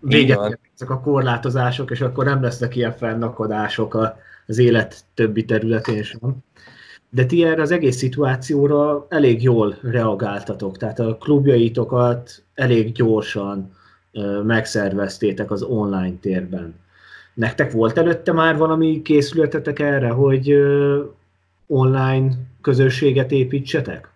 véget 0.00 0.58
ezek 0.74 0.90
a 0.90 1.00
korlátozások, 1.00 1.90
és 1.90 2.00
akkor 2.00 2.24
nem 2.24 2.42
lesznek 2.42 2.76
ilyen 2.76 2.92
fennakadások 2.92 4.14
az 4.46 4.58
élet 4.58 5.04
többi 5.14 5.44
területén 5.44 6.02
sem. 6.02 6.36
De 7.10 7.24
ti 7.24 7.44
erre 7.44 7.62
az 7.62 7.70
egész 7.70 7.96
szituációra 7.96 9.06
elég 9.08 9.42
jól 9.42 9.78
reagáltatok, 9.82 10.76
tehát 10.76 10.98
a 10.98 11.16
klubjaitokat 11.16 12.42
elég 12.54 12.92
gyorsan 12.92 13.72
megszerveztétek 14.42 15.50
az 15.50 15.62
online 15.62 16.16
térben. 16.20 16.74
Nektek 17.36 17.72
volt 17.72 17.98
előtte 17.98 18.32
már 18.32 18.56
valami 18.56 19.02
készületetek 19.02 19.78
erre, 19.78 20.08
hogy 20.08 20.56
online 21.66 22.30
közösséget 22.60 23.32
építsetek? 23.32 24.10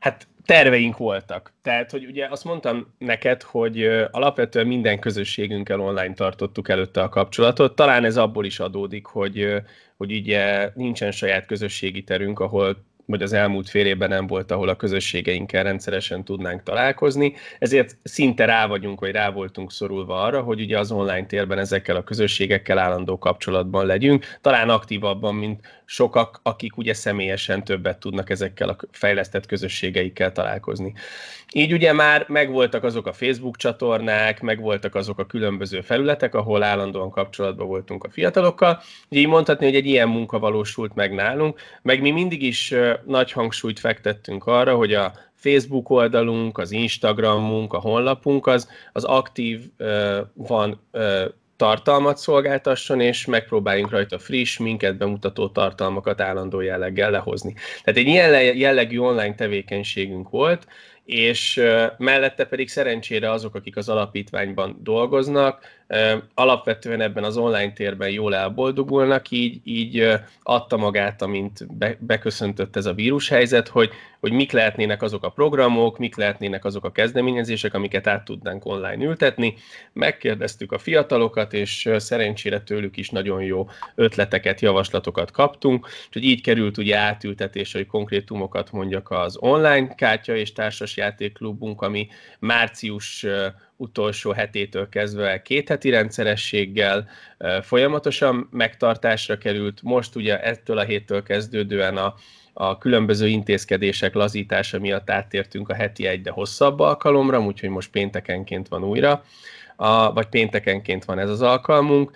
Hát 0.00 0.26
terveink 0.44 0.96
voltak. 0.96 1.52
Tehát, 1.62 1.90
hogy 1.90 2.06
ugye 2.06 2.26
azt 2.30 2.44
mondtam 2.44 2.86
neked, 2.98 3.42
hogy 3.42 3.86
alapvetően 4.10 4.66
minden 4.66 4.98
közösségünkkel 4.98 5.80
online 5.80 6.14
tartottuk 6.14 6.68
előtte 6.68 7.02
a 7.02 7.08
kapcsolatot. 7.08 7.74
Talán 7.74 8.04
ez 8.04 8.16
abból 8.16 8.44
is 8.44 8.60
adódik, 8.60 9.06
hogy, 9.06 9.62
hogy 9.96 10.12
ugye 10.12 10.70
nincsen 10.74 11.10
saját 11.10 11.46
közösségi 11.46 12.02
terünk, 12.02 12.40
ahol 12.40 12.76
vagy 13.06 13.22
az 13.22 13.32
elmúlt 13.32 13.68
fél 13.68 13.86
évben 13.86 14.08
nem 14.08 14.26
volt, 14.26 14.50
ahol 14.50 14.68
a 14.68 14.76
közösségeinkkel 14.76 15.62
rendszeresen 15.62 16.24
tudnánk 16.24 16.62
találkozni, 16.62 17.34
ezért 17.58 17.96
szinte 18.02 18.44
rá 18.44 18.66
vagyunk, 18.66 19.00
vagy 19.00 19.10
rá 19.10 19.30
voltunk 19.30 19.72
szorulva 19.72 20.22
arra, 20.22 20.40
hogy 20.40 20.60
ugye 20.60 20.78
az 20.78 20.90
online 20.90 21.26
térben 21.26 21.58
ezekkel 21.58 21.96
a 21.96 22.04
közösségekkel 22.04 22.78
állandó 22.78 23.18
kapcsolatban 23.18 23.86
legyünk, 23.86 24.38
talán 24.40 24.68
aktívabban, 24.68 25.34
mint 25.34 25.60
sokak, 25.84 26.40
akik 26.42 26.76
ugye 26.76 26.94
személyesen 26.94 27.64
többet 27.64 27.98
tudnak 27.98 28.30
ezekkel 28.30 28.68
a 28.68 28.76
fejlesztett 28.90 29.46
közösségeikkel 29.46 30.32
találkozni. 30.32 30.94
Így 31.52 31.72
ugye 31.72 31.92
már 31.92 32.24
megvoltak 32.28 32.84
azok 32.84 33.06
a 33.06 33.12
Facebook 33.12 33.56
csatornák, 33.56 34.40
megvoltak 34.40 34.94
azok 34.94 35.18
a 35.18 35.26
különböző 35.26 35.80
felületek, 35.80 36.34
ahol 36.34 36.62
állandóan 36.62 37.10
kapcsolatban 37.10 37.66
voltunk 37.66 38.04
a 38.04 38.10
fiatalokkal. 38.10 38.82
Így 39.08 39.26
mondhatni, 39.26 39.64
hogy 39.64 39.74
egy 39.74 39.86
ilyen 39.86 40.08
munka 40.08 40.38
valósult 40.38 40.94
meg 40.94 41.14
nálunk, 41.14 41.60
meg 41.82 42.00
mi 42.00 42.10
mindig 42.10 42.42
is 42.42 42.74
nagy 43.06 43.32
hangsúlyt 43.32 43.80
fektettünk 43.80 44.46
arra, 44.46 44.74
hogy 44.74 44.94
a 44.94 45.12
Facebook 45.34 45.90
oldalunk, 45.90 46.58
az 46.58 46.70
Instagramunk, 46.70 47.72
a 47.72 47.78
honlapunk 47.78 48.46
az, 48.46 48.68
az 48.92 49.04
aktív 49.04 49.60
van 50.34 50.80
tartalmat 51.56 52.16
szolgáltasson, 52.16 53.00
és 53.00 53.26
megpróbáljunk 53.26 53.90
rajta 53.90 54.18
friss, 54.18 54.58
minket 54.58 54.96
bemutató 54.96 55.48
tartalmakat 55.48 56.20
állandó 56.20 56.60
jelleggel 56.60 57.10
lehozni. 57.10 57.54
Tehát 57.84 58.00
egy 58.00 58.06
ilyen 58.06 58.56
jellegű 58.56 58.98
online 58.98 59.34
tevékenységünk 59.34 60.30
volt, 60.30 60.66
és 61.04 61.60
mellette 61.98 62.44
pedig 62.44 62.68
szerencsére 62.68 63.30
azok, 63.30 63.54
akik 63.54 63.76
az 63.76 63.88
alapítványban 63.88 64.78
dolgoznak, 64.82 65.64
alapvetően 66.34 67.00
ebben 67.00 67.24
az 67.24 67.36
online 67.36 67.72
térben 67.72 68.10
jól 68.10 68.34
elboldogulnak, 68.34 69.30
így, 69.30 69.60
így 69.64 70.08
adta 70.42 70.76
magát, 70.76 71.22
amint 71.22 71.76
be, 71.76 71.96
beköszöntött 72.00 72.76
ez 72.76 72.86
a 72.86 72.94
vírushelyzet, 72.94 73.68
hogy, 73.68 73.90
hogy 74.22 74.32
mik 74.32 74.52
lehetnének 74.52 75.02
azok 75.02 75.24
a 75.24 75.30
programok, 75.30 75.98
mik 75.98 76.16
lehetnének 76.16 76.64
azok 76.64 76.84
a 76.84 76.92
kezdeményezések, 76.92 77.74
amiket 77.74 78.06
át 78.06 78.24
tudnánk 78.24 78.66
online 78.66 79.04
ültetni. 79.04 79.54
Megkérdeztük 79.92 80.72
a 80.72 80.78
fiatalokat, 80.78 81.52
és 81.52 81.90
szerencsére 81.96 82.60
tőlük 82.60 82.96
is 82.96 83.10
nagyon 83.10 83.42
jó 83.42 83.68
ötleteket, 83.94 84.60
javaslatokat 84.60 85.30
kaptunk, 85.30 85.88
úgyhogy 86.06 86.24
így 86.24 86.42
került 86.42 86.78
ugye 86.78 86.96
átültetés, 86.96 87.72
hogy 87.72 87.86
konkrétumokat 87.86 88.72
mondjak 88.72 89.10
az 89.10 89.36
online 89.40 89.94
kártya 89.94 90.36
és 90.36 90.52
társasjátékklubunk, 90.52 91.82
ami 91.82 92.08
március 92.38 93.26
utolsó 93.76 94.30
hetétől 94.30 94.88
kezdve 94.88 95.42
két 95.42 95.68
heti 95.68 95.90
rendszerességgel 95.90 97.08
folyamatosan 97.62 98.48
megtartásra 98.50 99.38
került. 99.38 99.82
Most 99.82 100.16
ugye 100.16 100.40
ettől 100.42 100.78
a 100.78 100.84
héttől 100.84 101.22
kezdődően 101.22 101.96
a, 101.96 102.14
a 102.52 102.78
különböző 102.78 103.28
intézkedések 103.28 104.14
lazítása 104.14 104.78
miatt 104.78 105.10
áttértünk 105.10 105.68
a 105.68 105.74
heti 105.74 106.06
egy, 106.06 106.22
de 106.22 106.30
hosszabb 106.30 106.80
alkalomra, 106.80 107.40
úgyhogy 107.40 107.68
most 107.68 107.90
péntekenként 107.90 108.68
van 108.68 108.84
újra, 108.84 109.24
a, 109.76 110.12
vagy 110.12 110.26
péntekenként 110.26 111.04
van 111.04 111.18
ez 111.18 111.30
az 111.30 111.42
alkalmunk. 111.42 112.10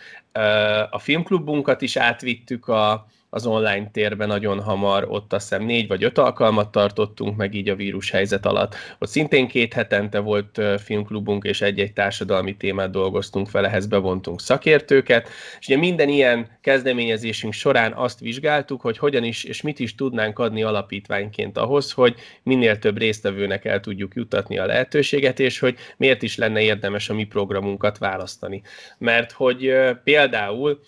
A 0.91 0.99
filmklubunkat 0.99 1.83
is 1.83 1.97
átvittük 1.97 2.69
a, 2.69 3.07
az 3.31 3.47
online 3.47 3.91
térben 3.91 4.29
nagyon 4.29 4.61
hamar, 4.61 5.07
ott 5.09 5.33
azt 5.33 5.49
hiszem 5.49 5.65
négy 5.65 5.89
vagy 5.89 6.05
öt 6.05 6.19
alkalmat 6.19 6.73
tartottunk 6.73 7.37
meg 7.37 7.55
így 7.55 7.69
a 7.69 7.75
vírus 7.75 8.11
helyzet 8.11 8.47
alatt. 8.47 8.75
Ott 8.99 9.09
szintén 9.09 9.49
két 9.49 9.73
hetente 9.73 10.19
volt 10.19 10.61
filmklubunk, 10.85 11.45
és 11.45 11.61
egy-egy 11.63 11.93
társadalmi 11.93 12.57
témát 12.57 12.91
dolgoztunk 12.91 13.49
fel, 13.49 13.67
ehhez 13.67 13.87
bevontunk 13.87 14.41
szakértőket, 14.41 15.29
és 15.61 15.67
ugye 15.67 15.77
minden 15.77 16.09
ilyen 16.09 16.59
kezdeményezésünk 16.61 17.53
során 17.53 17.93
azt 17.93 18.21
vizsgáltuk, 18.21 18.81
hogy 18.81 18.99
hogyan 18.99 19.25
is 19.25 19.45
és 19.45 19.63
mit 19.63 19.79
is 19.79 19.95
tudnánk 19.95 20.39
adni 20.39 20.63
alapítványként 20.63 21.59
ahhoz, 21.59 21.93
hogy 21.93 22.15
minél 22.43 22.79
több 22.79 22.99
résztvevőnek 22.99 23.65
el 23.65 23.81
tudjuk 23.81 24.15
juttatni 24.15 24.59
a 24.59 24.67
lehetőséget, 24.67 25.41
és 25.41 25.59
hogy 25.59 25.77
miért 25.97 26.23
is 26.23 26.37
lenne 26.37 26.61
érdemes 26.61 27.09
a 27.09 27.15
mi 27.15 27.25
programunkat 27.25 27.99
választani. 27.99 28.63
Mert 28.99 29.33
hogy 29.33 29.73
például 30.05 30.81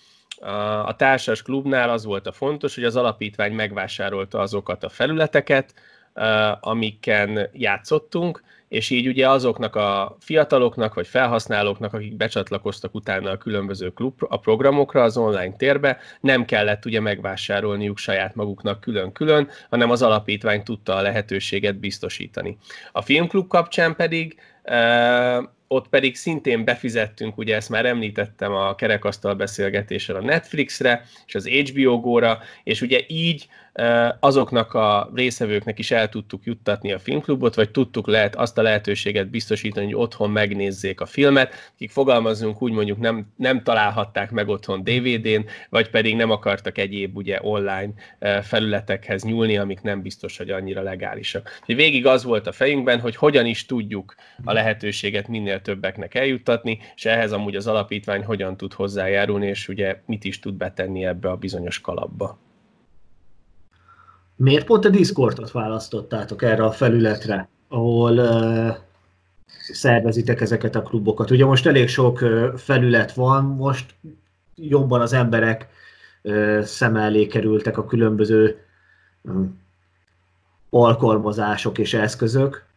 a 0.85 0.95
társas 0.95 1.41
klubnál 1.41 1.89
az 1.89 2.05
volt 2.05 2.27
a 2.27 2.31
fontos, 2.31 2.75
hogy 2.75 2.83
az 2.83 2.95
alapítvány 2.95 3.53
megvásárolta 3.53 4.39
azokat 4.39 4.83
a 4.83 4.89
felületeket, 4.89 5.73
amiken 6.59 7.49
játszottunk, 7.53 8.43
és 8.67 8.89
így 8.89 9.07
ugye 9.07 9.29
azoknak 9.29 9.75
a 9.75 10.17
fiataloknak 10.19 10.93
vagy 10.93 11.07
felhasználóknak, 11.07 11.93
akik 11.93 12.15
becsatlakoztak 12.15 12.95
utána 12.95 13.29
a 13.29 13.37
különböző 13.37 13.89
klub, 13.89 14.13
a 14.27 14.37
programokra 14.37 15.03
az 15.03 15.17
online 15.17 15.55
térbe, 15.55 15.97
nem 16.21 16.45
kellett 16.45 16.85
ugye 16.85 16.99
megvásárolniuk 16.99 17.97
saját 17.97 18.35
maguknak 18.35 18.79
külön-külön, 18.79 19.49
hanem 19.69 19.91
az 19.91 20.01
alapítvány 20.01 20.63
tudta 20.63 20.95
a 20.95 21.01
lehetőséget 21.01 21.79
biztosítani. 21.79 22.57
A 22.91 23.01
filmklub 23.01 23.47
kapcsán 23.47 23.95
pedig 23.95 24.39
ott 25.71 25.87
pedig 25.87 26.15
szintén 26.15 26.65
befizettünk, 26.65 27.37
ugye 27.37 27.55
ezt 27.55 27.69
már 27.69 27.85
említettem 27.85 28.51
a 28.51 28.75
kerekasztal 28.75 29.33
beszélgetéssel 29.33 30.15
a 30.15 30.21
Netflixre 30.21 31.05
és 31.25 31.35
az 31.35 31.47
HBO 31.47 31.99
Go-ra, 31.99 32.39
és 32.63 32.81
ugye 32.81 32.99
így 33.07 33.47
azoknak 34.19 34.73
a 34.73 35.11
részevőknek 35.15 35.79
is 35.79 35.91
el 35.91 36.09
tudtuk 36.09 36.45
juttatni 36.45 36.91
a 36.91 36.99
filmklubot, 36.99 37.55
vagy 37.55 37.69
tudtuk 37.69 38.07
lehet 38.07 38.35
azt 38.35 38.57
a 38.57 38.61
lehetőséget 38.61 39.29
biztosítani, 39.29 39.85
hogy 39.85 39.95
otthon 39.95 40.29
megnézzék 40.31 41.01
a 41.01 41.05
filmet, 41.05 41.53
akik 41.73 41.91
fogalmazunk 41.91 42.61
úgy 42.61 42.71
mondjuk 42.71 42.97
nem, 42.97 43.27
nem 43.35 43.63
találhatták 43.63 44.31
meg 44.31 44.47
otthon 44.47 44.83
DVD-n, 44.83 45.45
vagy 45.69 45.89
pedig 45.89 46.15
nem 46.15 46.31
akartak 46.31 46.77
egyéb 46.77 47.17
ugye 47.17 47.39
online 47.41 47.89
felületekhez 48.41 49.23
nyúlni, 49.23 49.57
amik 49.57 49.81
nem 49.81 50.01
biztos, 50.01 50.37
hogy 50.37 50.49
annyira 50.49 50.81
legálisak. 50.81 51.57
Úgyhogy 51.59 51.75
végig 51.75 52.05
az 52.05 52.23
volt 52.23 52.47
a 52.47 52.51
fejünkben, 52.51 52.99
hogy 52.99 53.15
hogyan 53.15 53.45
is 53.45 53.65
tudjuk 53.65 54.15
a 54.43 54.53
lehetőséget 54.53 55.27
minél 55.59 55.75
többeknek 55.75 56.15
eljuttatni, 56.15 56.79
és 56.95 57.05
ehhez 57.05 57.31
amúgy 57.31 57.55
az 57.55 57.67
alapítvány 57.67 58.23
hogyan 58.23 58.57
tud 58.57 58.73
hozzájárulni, 58.73 59.47
és 59.47 59.67
ugye 59.67 60.01
mit 60.05 60.23
is 60.23 60.39
tud 60.39 60.53
betenni 60.53 61.05
ebbe 61.05 61.29
a 61.29 61.35
bizonyos 61.35 61.81
kalapba. 61.81 62.37
Miért 64.35 64.65
pont 64.65 64.85
a 64.85 64.89
Discordot 64.89 65.51
választottátok 65.51 66.41
erre 66.41 66.63
a 66.63 66.71
felületre, 66.71 67.49
ahol 67.67 68.17
uh, 68.17 68.75
szervezitek 69.71 70.41
ezeket 70.41 70.75
a 70.75 70.81
klubokat? 70.81 71.31
Ugye 71.31 71.45
most 71.45 71.65
elég 71.65 71.87
sok 71.87 72.21
uh, 72.21 72.55
felület 72.55 73.13
van, 73.13 73.43
most 73.43 73.95
jobban 74.55 75.01
az 75.01 75.13
emberek 75.13 75.67
uh, 76.23 76.61
szem 76.61 76.95
elé 76.95 77.27
kerültek 77.27 77.77
a 77.77 77.85
különböző 77.85 78.65
um, 79.21 79.59
alkalmazások 80.69 81.77
és 81.77 81.93
eszközök. 81.93 82.68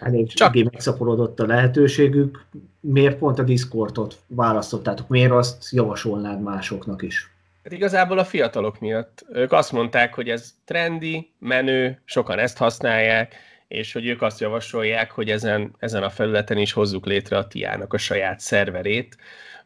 Elég 0.00 0.32
Csak... 0.32 0.54
megszaporodott 0.54 1.40
a 1.40 1.46
lehetőségük. 1.46 2.44
Miért 2.80 3.18
pont 3.18 3.38
a 3.38 3.42
Discordot 3.42 4.18
választottátok? 4.26 5.08
Miért 5.08 5.30
azt 5.30 5.70
javasolnád 5.70 6.42
másoknak 6.42 7.02
is? 7.02 7.30
Hát 7.64 7.72
igazából 7.72 8.18
a 8.18 8.24
fiatalok 8.24 8.80
miatt. 8.80 9.24
Ők 9.32 9.52
azt 9.52 9.72
mondták, 9.72 10.14
hogy 10.14 10.28
ez 10.28 10.54
trendi, 10.64 11.30
menő, 11.38 12.00
sokan 12.04 12.38
ezt 12.38 12.58
használják, 12.58 13.34
és 13.68 13.92
hogy 13.92 14.06
ők 14.06 14.22
azt 14.22 14.40
javasolják, 14.40 15.10
hogy 15.10 15.30
ezen, 15.30 15.74
ezen 15.78 16.02
a 16.02 16.10
felületen 16.10 16.58
is 16.58 16.72
hozzuk 16.72 17.06
létre 17.06 17.36
a 17.36 17.46
tiának 17.46 17.92
a 17.92 17.98
saját 17.98 18.40
szerverét. 18.40 19.16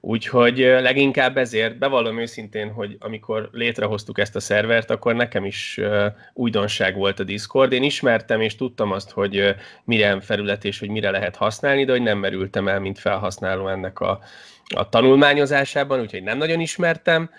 Úgyhogy 0.06 0.58
leginkább 0.58 1.36
ezért 1.36 1.78
bevallom 1.78 2.18
őszintén, 2.18 2.70
hogy 2.72 2.96
amikor 2.98 3.48
létrehoztuk 3.52 4.18
ezt 4.18 4.36
a 4.36 4.40
szervert, 4.40 4.90
akkor 4.90 5.14
nekem 5.14 5.44
is 5.44 5.80
újdonság 6.32 6.96
volt 6.96 7.20
a 7.20 7.24
Discord. 7.24 7.72
Én 7.72 7.82
ismertem 7.82 8.40
és 8.40 8.56
tudtam 8.56 8.92
azt, 8.92 9.10
hogy 9.10 9.54
mire 9.84 10.20
felület 10.20 10.64
és 10.64 10.78
hogy 10.78 10.88
mire 10.88 11.10
lehet 11.10 11.36
használni, 11.36 11.84
de 11.84 11.92
hogy 11.92 12.02
nem 12.02 12.18
merültem 12.18 12.68
el, 12.68 12.80
mint 12.80 12.98
felhasználó 12.98 13.68
ennek 13.68 14.00
a, 14.00 14.20
a 14.74 14.88
tanulmányozásában, 14.88 16.00
úgyhogy 16.00 16.22
nem 16.22 16.38
nagyon 16.38 16.60
ismertem. 16.60 17.30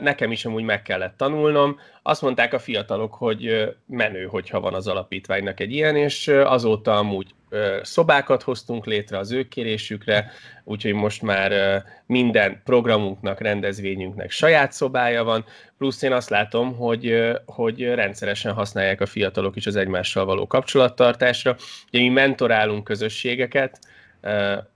Nekem 0.00 0.32
is 0.32 0.44
amúgy 0.44 0.62
meg 0.62 0.82
kellett 0.82 1.16
tanulnom. 1.16 1.78
Azt 2.02 2.22
mondták 2.22 2.52
a 2.52 2.58
fiatalok, 2.58 3.14
hogy 3.14 3.74
menő, 3.86 4.24
hogyha 4.24 4.60
van 4.60 4.74
az 4.74 4.86
alapítványnak 4.86 5.60
egy 5.60 5.72
ilyen, 5.72 5.96
és 5.96 6.28
azóta 6.28 6.96
amúgy 6.96 7.34
szobákat 7.82 8.42
hoztunk 8.42 8.86
létre 8.86 9.18
az 9.18 9.32
ő 9.32 9.48
kérésükre, 9.48 10.30
úgyhogy 10.64 10.92
most 10.92 11.22
már 11.22 11.82
minden 12.06 12.60
programunknak, 12.64 13.40
rendezvényünknek 13.40 14.30
saját 14.30 14.72
szobája 14.72 15.24
van, 15.24 15.44
plusz 15.78 16.02
én 16.02 16.12
azt 16.12 16.30
látom, 16.30 16.76
hogy, 16.76 17.30
hogy 17.46 17.84
rendszeresen 17.84 18.52
használják 18.52 19.00
a 19.00 19.06
fiatalok 19.06 19.56
is 19.56 19.66
az 19.66 19.76
egymással 19.76 20.24
való 20.24 20.46
kapcsolattartásra. 20.46 21.56
Ugye 21.92 22.02
mi 22.02 22.08
mentorálunk 22.08 22.84
közösségeket, 22.84 23.78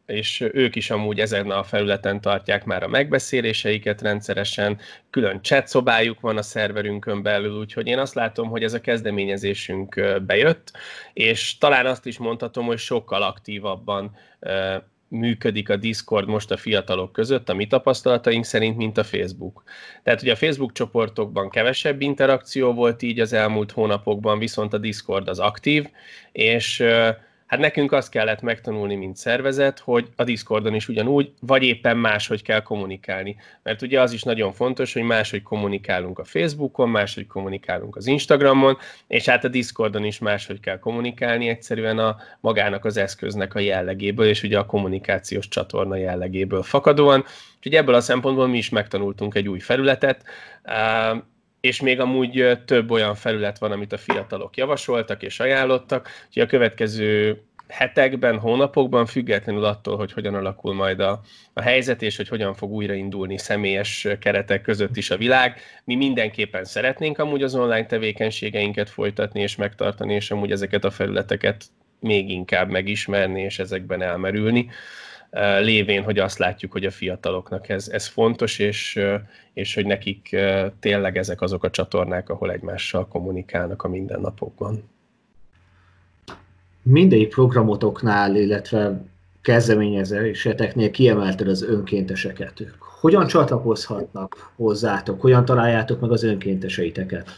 és 0.06 0.44
ők 0.52 0.76
is 0.76 0.90
amúgy 0.90 1.20
ezen 1.20 1.50
a 1.50 1.62
felületen 1.62 2.20
tartják 2.20 2.64
már 2.64 2.82
a 2.82 2.88
megbeszéléseiket 2.88 4.02
rendszeresen, 4.02 4.78
külön 5.10 5.42
chat 5.42 5.68
szobájuk 5.68 6.20
van 6.20 6.36
a 6.36 6.42
szerverünkön 6.42 7.22
belül, 7.22 7.58
úgyhogy 7.58 7.86
én 7.86 7.98
azt 7.98 8.14
látom, 8.14 8.48
hogy 8.48 8.62
ez 8.62 8.74
a 8.74 8.80
kezdeményezésünk 8.80 10.00
bejött, 10.26 10.72
és 11.12 11.58
talán 11.58 11.86
azt 11.86 12.06
is 12.06 12.18
mondhatom, 12.18 12.66
hogy 12.66 12.78
sokkal 12.78 13.22
aktívabban 13.22 14.16
működik 15.08 15.68
a 15.68 15.76
Discord 15.76 16.28
most 16.28 16.50
a 16.50 16.56
fiatalok 16.56 17.12
között, 17.12 17.48
a 17.48 17.54
mi 17.54 17.66
tapasztalataink 17.66 18.44
szerint, 18.44 18.76
mint 18.76 18.98
a 18.98 19.04
Facebook. 19.04 19.62
Tehát 20.02 20.22
ugye 20.22 20.32
a 20.32 20.36
Facebook 20.36 20.72
csoportokban 20.72 21.50
kevesebb 21.50 22.00
interakció 22.00 22.72
volt 22.72 23.02
így 23.02 23.20
az 23.20 23.32
elmúlt 23.32 23.72
hónapokban, 23.72 24.38
viszont 24.38 24.72
a 24.72 24.78
Discord 24.78 25.28
az 25.28 25.38
aktív, 25.38 25.88
és 26.32 26.84
Hát 27.54 27.62
nekünk 27.62 27.92
azt 27.92 28.10
kellett 28.10 28.40
megtanulni, 28.40 28.94
mint 28.94 29.16
szervezet, 29.16 29.78
hogy 29.78 30.08
a 30.16 30.24
Discordon 30.24 30.74
is 30.74 30.88
ugyanúgy, 30.88 31.32
vagy 31.40 31.62
éppen 31.62 31.96
máshogy 31.96 32.42
kell 32.42 32.60
kommunikálni. 32.62 33.36
Mert 33.62 33.82
ugye 33.82 34.00
az 34.00 34.12
is 34.12 34.22
nagyon 34.22 34.52
fontos, 34.52 34.92
hogy 34.92 35.02
máshogy 35.02 35.42
kommunikálunk 35.42 36.18
a 36.18 36.24
Facebookon, 36.24 36.88
máshogy 36.88 37.26
kommunikálunk 37.26 37.96
az 37.96 38.06
Instagramon, 38.06 38.76
és 39.06 39.28
hát 39.28 39.44
a 39.44 39.48
Discordon 39.48 40.04
is 40.04 40.18
máshogy 40.18 40.60
kell 40.60 40.78
kommunikálni, 40.78 41.48
egyszerűen 41.48 41.98
a 41.98 42.16
magának 42.40 42.84
az 42.84 42.96
eszköznek 42.96 43.54
a 43.54 43.58
jellegéből, 43.58 44.26
és 44.26 44.42
ugye 44.42 44.58
a 44.58 44.66
kommunikációs 44.66 45.48
csatorna 45.48 45.96
jellegéből 45.96 46.62
fakadóan. 46.62 47.24
Úgyhogy 47.56 47.74
ebből 47.74 47.94
a 47.94 48.00
szempontból 48.00 48.46
mi 48.46 48.56
is 48.56 48.68
megtanultunk 48.68 49.34
egy 49.34 49.48
új 49.48 49.58
felületet, 49.58 50.24
és 51.64 51.80
még 51.80 52.00
amúgy 52.00 52.58
több 52.64 52.90
olyan 52.90 53.14
felület 53.14 53.58
van, 53.58 53.72
amit 53.72 53.92
a 53.92 53.98
fiatalok 53.98 54.56
javasoltak 54.56 55.22
és 55.22 55.40
ajánlottak, 55.40 56.08
úgyhogy 56.26 56.42
a 56.42 56.46
következő 56.46 57.40
hetekben, 57.68 58.38
hónapokban, 58.38 59.06
függetlenül 59.06 59.64
attól, 59.64 59.96
hogy 59.96 60.12
hogyan 60.12 60.34
alakul 60.34 60.74
majd 60.74 61.00
a, 61.00 61.20
a 61.52 61.60
helyzet, 61.60 62.02
és 62.02 62.16
hogy 62.16 62.28
hogyan 62.28 62.54
fog 62.54 62.70
újraindulni 62.70 63.38
személyes 63.38 64.08
keretek 64.20 64.62
között 64.62 64.96
is 64.96 65.10
a 65.10 65.16
világ. 65.16 65.60
Mi 65.84 65.94
mindenképpen 65.94 66.64
szeretnénk 66.64 67.18
amúgy 67.18 67.42
az 67.42 67.54
online 67.54 67.86
tevékenységeinket 67.86 68.90
folytatni 68.90 69.40
és 69.40 69.56
megtartani, 69.56 70.14
és 70.14 70.30
amúgy 70.30 70.50
ezeket 70.50 70.84
a 70.84 70.90
felületeket 70.90 71.64
még 72.00 72.30
inkább 72.30 72.70
megismerni, 72.70 73.40
és 73.40 73.58
ezekben 73.58 74.02
elmerülni 74.02 74.70
lévén, 75.60 76.02
hogy 76.02 76.18
azt 76.18 76.38
látjuk, 76.38 76.72
hogy 76.72 76.84
a 76.84 76.90
fiataloknak 76.90 77.68
ez, 77.68 77.88
ez 77.88 78.06
fontos, 78.06 78.58
és, 78.58 79.00
és 79.52 79.74
hogy 79.74 79.86
nekik 79.86 80.36
tényleg 80.80 81.16
ezek 81.16 81.40
azok 81.40 81.64
a 81.64 81.70
csatornák, 81.70 82.28
ahol 82.28 82.50
egymással 82.50 83.08
kommunikálnak 83.08 83.82
a 83.82 83.88
mindennapokban 83.88 84.92
mindegyik 86.84 87.28
programotoknál, 87.28 88.36
illetve 88.36 89.04
kezdeményezéseteknél 89.42 90.90
kiemelted 90.90 91.48
az 91.48 91.62
önkénteseket. 91.62 92.62
Hogyan 93.00 93.26
csatlakozhatnak 93.26 94.52
hozzátok? 94.56 95.20
Hogyan 95.20 95.44
találjátok 95.44 96.00
meg 96.00 96.10
az 96.10 96.22
önkénteseiteket? 96.22 97.28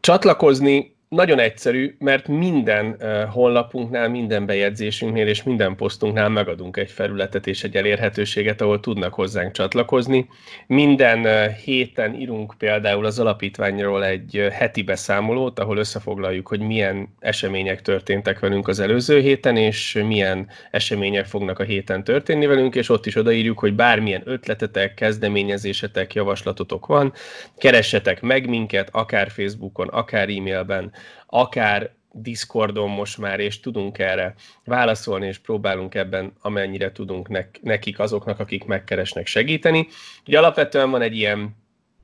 Csatlakozni 0.00 0.96
nagyon 1.08 1.38
egyszerű, 1.38 1.96
mert 1.98 2.28
minden 2.28 2.96
honlapunknál, 3.30 4.08
minden 4.08 4.46
bejegyzésünknél 4.46 5.26
és 5.26 5.42
minden 5.42 5.76
posztunknál 5.76 6.28
megadunk 6.28 6.76
egy 6.76 6.90
felületet 6.90 7.46
és 7.46 7.64
egy 7.64 7.76
elérhetőséget, 7.76 8.60
ahol 8.60 8.80
tudnak 8.80 9.14
hozzánk 9.14 9.52
csatlakozni. 9.52 10.28
Minden 10.66 11.50
héten 11.52 12.14
írunk 12.14 12.54
például 12.58 13.04
az 13.04 13.18
alapítványról 13.18 14.04
egy 14.04 14.48
heti 14.52 14.82
beszámolót, 14.82 15.58
ahol 15.58 15.76
összefoglaljuk, 15.76 16.48
hogy 16.48 16.60
milyen 16.60 17.08
események 17.20 17.82
történtek 17.82 18.38
velünk 18.38 18.68
az 18.68 18.80
előző 18.80 19.20
héten, 19.20 19.56
és 19.56 20.02
milyen 20.06 20.48
események 20.70 21.26
fognak 21.26 21.58
a 21.58 21.64
héten 21.64 22.04
történni 22.04 22.46
velünk, 22.46 22.74
és 22.74 22.88
ott 22.88 23.06
is 23.06 23.16
odaírjuk, 23.16 23.58
hogy 23.58 23.74
bármilyen 23.74 24.22
ötletetek, 24.24 24.94
kezdeményezésetek, 24.94 26.14
javaslatotok 26.14 26.86
van, 26.86 27.12
keressetek 27.56 28.20
meg 28.20 28.48
minket, 28.48 28.88
akár 28.92 29.30
Facebookon, 29.30 29.88
akár 29.88 30.28
e-mailben, 30.28 30.92
akár 31.26 31.90
Discordon 32.16 32.90
most 32.90 33.18
már, 33.18 33.40
és 33.40 33.60
tudunk 33.60 33.98
erre 33.98 34.34
válaszolni, 34.64 35.26
és 35.26 35.38
próbálunk 35.38 35.94
ebben 35.94 36.32
amennyire 36.40 36.92
tudunk 36.92 37.28
nekik, 37.62 37.98
azoknak, 37.98 38.40
akik 38.40 38.64
megkeresnek 38.64 39.26
segíteni. 39.26 39.88
Ugye 40.26 40.38
alapvetően 40.38 40.90
van 40.90 41.02
egy 41.02 41.16
ilyen 41.16 41.56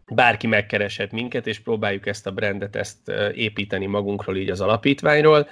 bárki 0.09 0.47
megkereshet 0.47 1.13
minket, 1.13 1.47
és 1.47 1.59
próbáljuk 1.59 2.07
ezt 2.07 2.27
a 2.27 2.33
brandet, 2.33 2.77
ezt 2.77 3.09
építeni 3.35 3.87
magunkról, 3.87 4.37
így 4.37 4.51
az 4.51 4.61
alapítványról. 4.61 5.49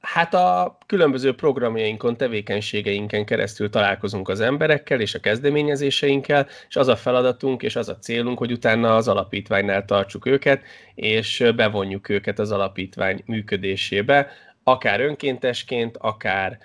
Hát 0.00 0.34
a 0.34 0.78
különböző 0.86 1.34
programjainkon, 1.34 2.16
tevékenységeinken 2.16 3.24
keresztül 3.24 3.70
találkozunk 3.70 4.28
az 4.28 4.40
emberekkel 4.40 5.00
és 5.00 5.14
a 5.14 5.20
kezdeményezéseinkkel, 5.20 6.46
és 6.68 6.76
az 6.76 6.88
a 6.88 6.96
feladatunk 6.96 7.62
és 7.62 7.76
az 7.76 7.88
a 7.88 7.98
célunk, 7.98 8.38
hogy 8.38 8.52
utána 8.52 8.94
az 8.94 9.08
alapítványnál 9.08 9.84
tartsuk 9.84 10.26
őket, 10.26 10.62
és 10.94 11.44
bevonjuk 11.56 12.08
őket 12.08 12.38
az 12.38 12.52
alapítvány 12.52 13.22
működésébe, 13.26 14.30
akár 14.64 15.00
önkéntesként, 15.00 15.96
akár 15.96 16.58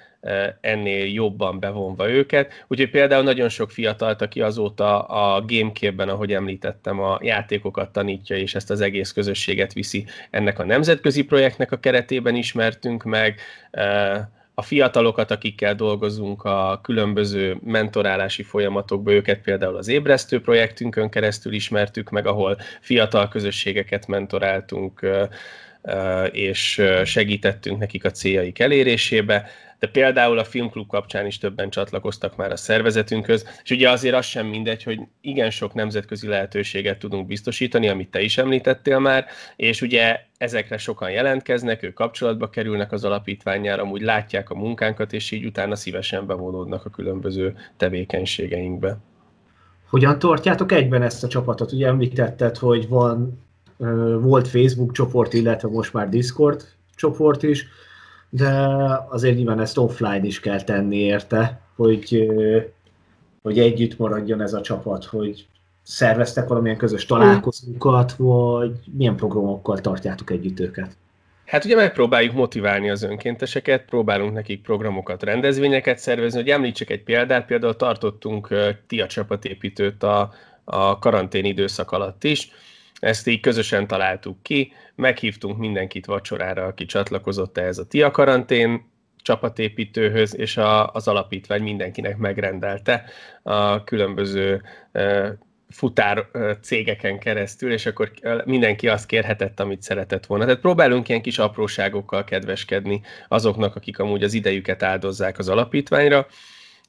ennél 0.62 1.06
jobban 1.06 1.60
bevonva 1.60 2.10
őket. 2.10 2.66
Úgyhogy 2.68 2.90
például 2.90 3.24
nagyon 3.24 3.50
sok 3.50 3.72
fiatalt, 3.72 4.22
aki 4.22 4.42
azóta 4.42 5.02
a 5.02 5.46
Gamecube-ben, 5.46 6.10
ahogy 6.10 6.34
említettem, 6.34 7.00
a 7.00 7.20
játékokat 7.22 7.92
tanítja, 7.92 8.38
és 8.38 8.56
ezt 8.56 8.70
az 8.70 8.82
egész 8.82 9.12
közösséget 9.12 9.74
viszi 9.74 10.06
ennek 10.30 10.60
a 10.60 10.66
nemzetközi 10.66 11.24
projektnek 11.24 11.72
a 11.72 11.80
keretében 11.80 12.36
ismertünk 12.36 13.04
meg, 13.04 13.40
a 14.54 14.62
fiatalokat, 14.62 15.32
akikkel 15.32 15.76
dolgozunk 15.76 16.44
a 16.44 16.80
különböző 16.84 17.58
mentorálási 17.64 18.44
folyamatokban, 18.44 19.14
őket 19.14 19.42
például 19.42 19.76
az 19.76 19.88
ébresztő 19.88 20.42
projektünkön 20.42 21.10
keresztül 21.10 21.54
ismertük 21.54 22.10
meg, 22.10 22.28
ahol 22.28 22.58
fiatal 22.82 23.28
közösségeket 23.28 24.08
mentoráltunk, 24.08 25.08
és 26.32 26.82
segítettünk 27.04 27.80
nekik 27.80 28.06
a 28.06 28.12
céljaik 28.12 28.60
elérésébe 28.60 29.50
de 29.80 29.88
például 29.88 30.40
a 30.40 30.44
filmklub 30.44 30.88
kapcsán 30.88 31.26
is 31.26 31.38
többen 31.38 31.70
csatlakoztak 31.70 32.36
már 32.36 32.52
a 32.52 32.56
szervezetünkhöz, 32.56 33.46
és 33.64 33.72
ugye 33.72 33.90
azért 33.90 34.16
az 34.16 34.26
sem 34.26 34.48
mindegy, 34.48 34.84
hogy 34.84 35.00
igen 35.22 35.50
sok 35.50 35.74
nemzetközi 35.74 36.28
lehetőséget 36.28 37.00
tudunk 37.00 37.28
biztosítani, 37.28 37.90
amit 37.90 38.12
te 38.12 38.22
is 38.22 38.38
említettél 38.38 39.00
már, 39.00 39.26
és 39.56 39.82
ugye 39.82 40.20
ezekre 40.38 40.78
sokan 40.78 41.12
jelentkeznek, 41.12 41.84
ők 41.84 41.94
kapcsolatba 41.94 42.50
kerülnek 42.50 42.92
az 42.92 43.04
alapítványára, 43.04 43.82
amúgy 43.82 44.02
látják 44.02 44.50
a 44.50 44.56
munkánkat, 44.56 45.14
és 45.14 45.32
így 45.32 45.46
utána 45.46 45.76
szívesen 45.76 46.26
bevonódnak 46.26 46.86
a 46.86 46.90
különböző 46.90 47.56
tevékenységeinkbe. 47.78 48.98
Hogyan 49.90 50.20
tartjátok 50.20 50.72
egyben 50.72 51.02
ezt 51.02 51.24
a 51.24 51.28
csapatot? 51.28 51.72
Ugye 51.72 51.88
említetted, 51.88 52.58
hogy 52.58 52.88
van, 52.88 53.48
volt 54.22 54.48
Facebook 54.48 54.92
csoport, 54.92 55.34
illetve 55.34 55.70
most 55.70 55.94
már 55.94 56.10
Discord 56.10 56.64
csoport 56.96 57.44
is 57.44 57.68
de 58.30 58.52
azért 59.10 59.36
nyilván 59.36 59.60
ezt 59.60 59.78
offline 59.78 60.26
is 60.26 60.40
kell 60.40 60.62
tenni 60.62 60.98
érte, 60.98 61.62
hogy, 61.76 62.32
hogy 63.42 63.60
együtt 63.60 63.98
maradjon 63.98 64.42
ez 64.42 64.54
a 64.54 64.62
csapat, 64.62 65.06
hogy 65.06 65.48
szerveztek 65.84 66.48
valamilyen 66.48 66.78
közös 66.78 67.06
találkozókat, 67.06 68.16
vagy 68.18 68.72
milyen 68.98 69.16
programokkal 69.16 69.80
tartjátok 69.80 70.30
együtt 70.30 70.60
őket? 70.60 70.98
Hát 71.46 71.66
ugye 71.66 71.76
megpróbáljuk 71.76 72.34
motiválni 72.34 72.90
az 72.90 73.04
önkénteseket, 73.04 73.86
próbálunk 73.86 74.34
nekik 74.34 74.62
programokat, 74.62 75.24
rendezvényeket 75.24 75.98
szervezni. 75.98 76.40
Hogy 76.40 76.50
említsek 76.50 76.90
egy 76.90 77.04
példát, 77.04 77.46
például 77.46 77.76
tartottunk 77.76 78.48
TIA 78.88 79.08
csapatépítőt 79.08 80.04
a, 80.04 80.32
a 80.64 81.00
karantén 81.00 81.46
időszak 81.46 81.92
alatt 81.92 82.24
is, 82.24 82.52
ezt 83.00 83.28
így 83.28 83.40
közösen 83.40 83.88
találtuk 83.88 84.44
ki, 84.44 84.74
meghívtunk 84.96 85.58
mindenkit 85.58 86.06
vacsorára, 86.06 86.66
aki 86.66 86.86
csatlakozott 86.86 87.58
ehhez 87.58 87.78
a 87.78 87.88
TIA 87.88 88.12
karantén 88.12 88.90
csapatépítőhöz, 89.22 90.36
és 90.36 90.58
a, 90.58 90.92
az 90.92 91.08
alapítvány 91.08 91.62
mindenkinek 91.62 92.18
megrendelte 92.18 93.04
a 93.44 93.84
különböző 93.84 94.62
futár 95.70 96.28
cégeken 96.62 97.20
keresztül, 97.20 97.72
és 97.72 97.86
akkor 97.86 98.12
mindenki 98.46 98.88
azt 98.88 99.06
kérhetett, 99.06 99.60
amit 99.60 99.82
szeretett 99.82 100.26
volna. 100.26 100.46
Tehát 100.46 100.60
próbálunk 100.60 101.10
ilyen 101.10 101.22
kis 101.22 101.38
apróságokkal 101.38 102.24
kedveskedni 102.24 103.02
azoknak, 103.28 103.76
akik 103.76 104.00
amúgy 104.00 104.24
az 104.24 104.34
idejüket 104.34 104.84
áldozzák 104.84 105.38
az 105.38 105.50
alapítványra. 105.50 106.28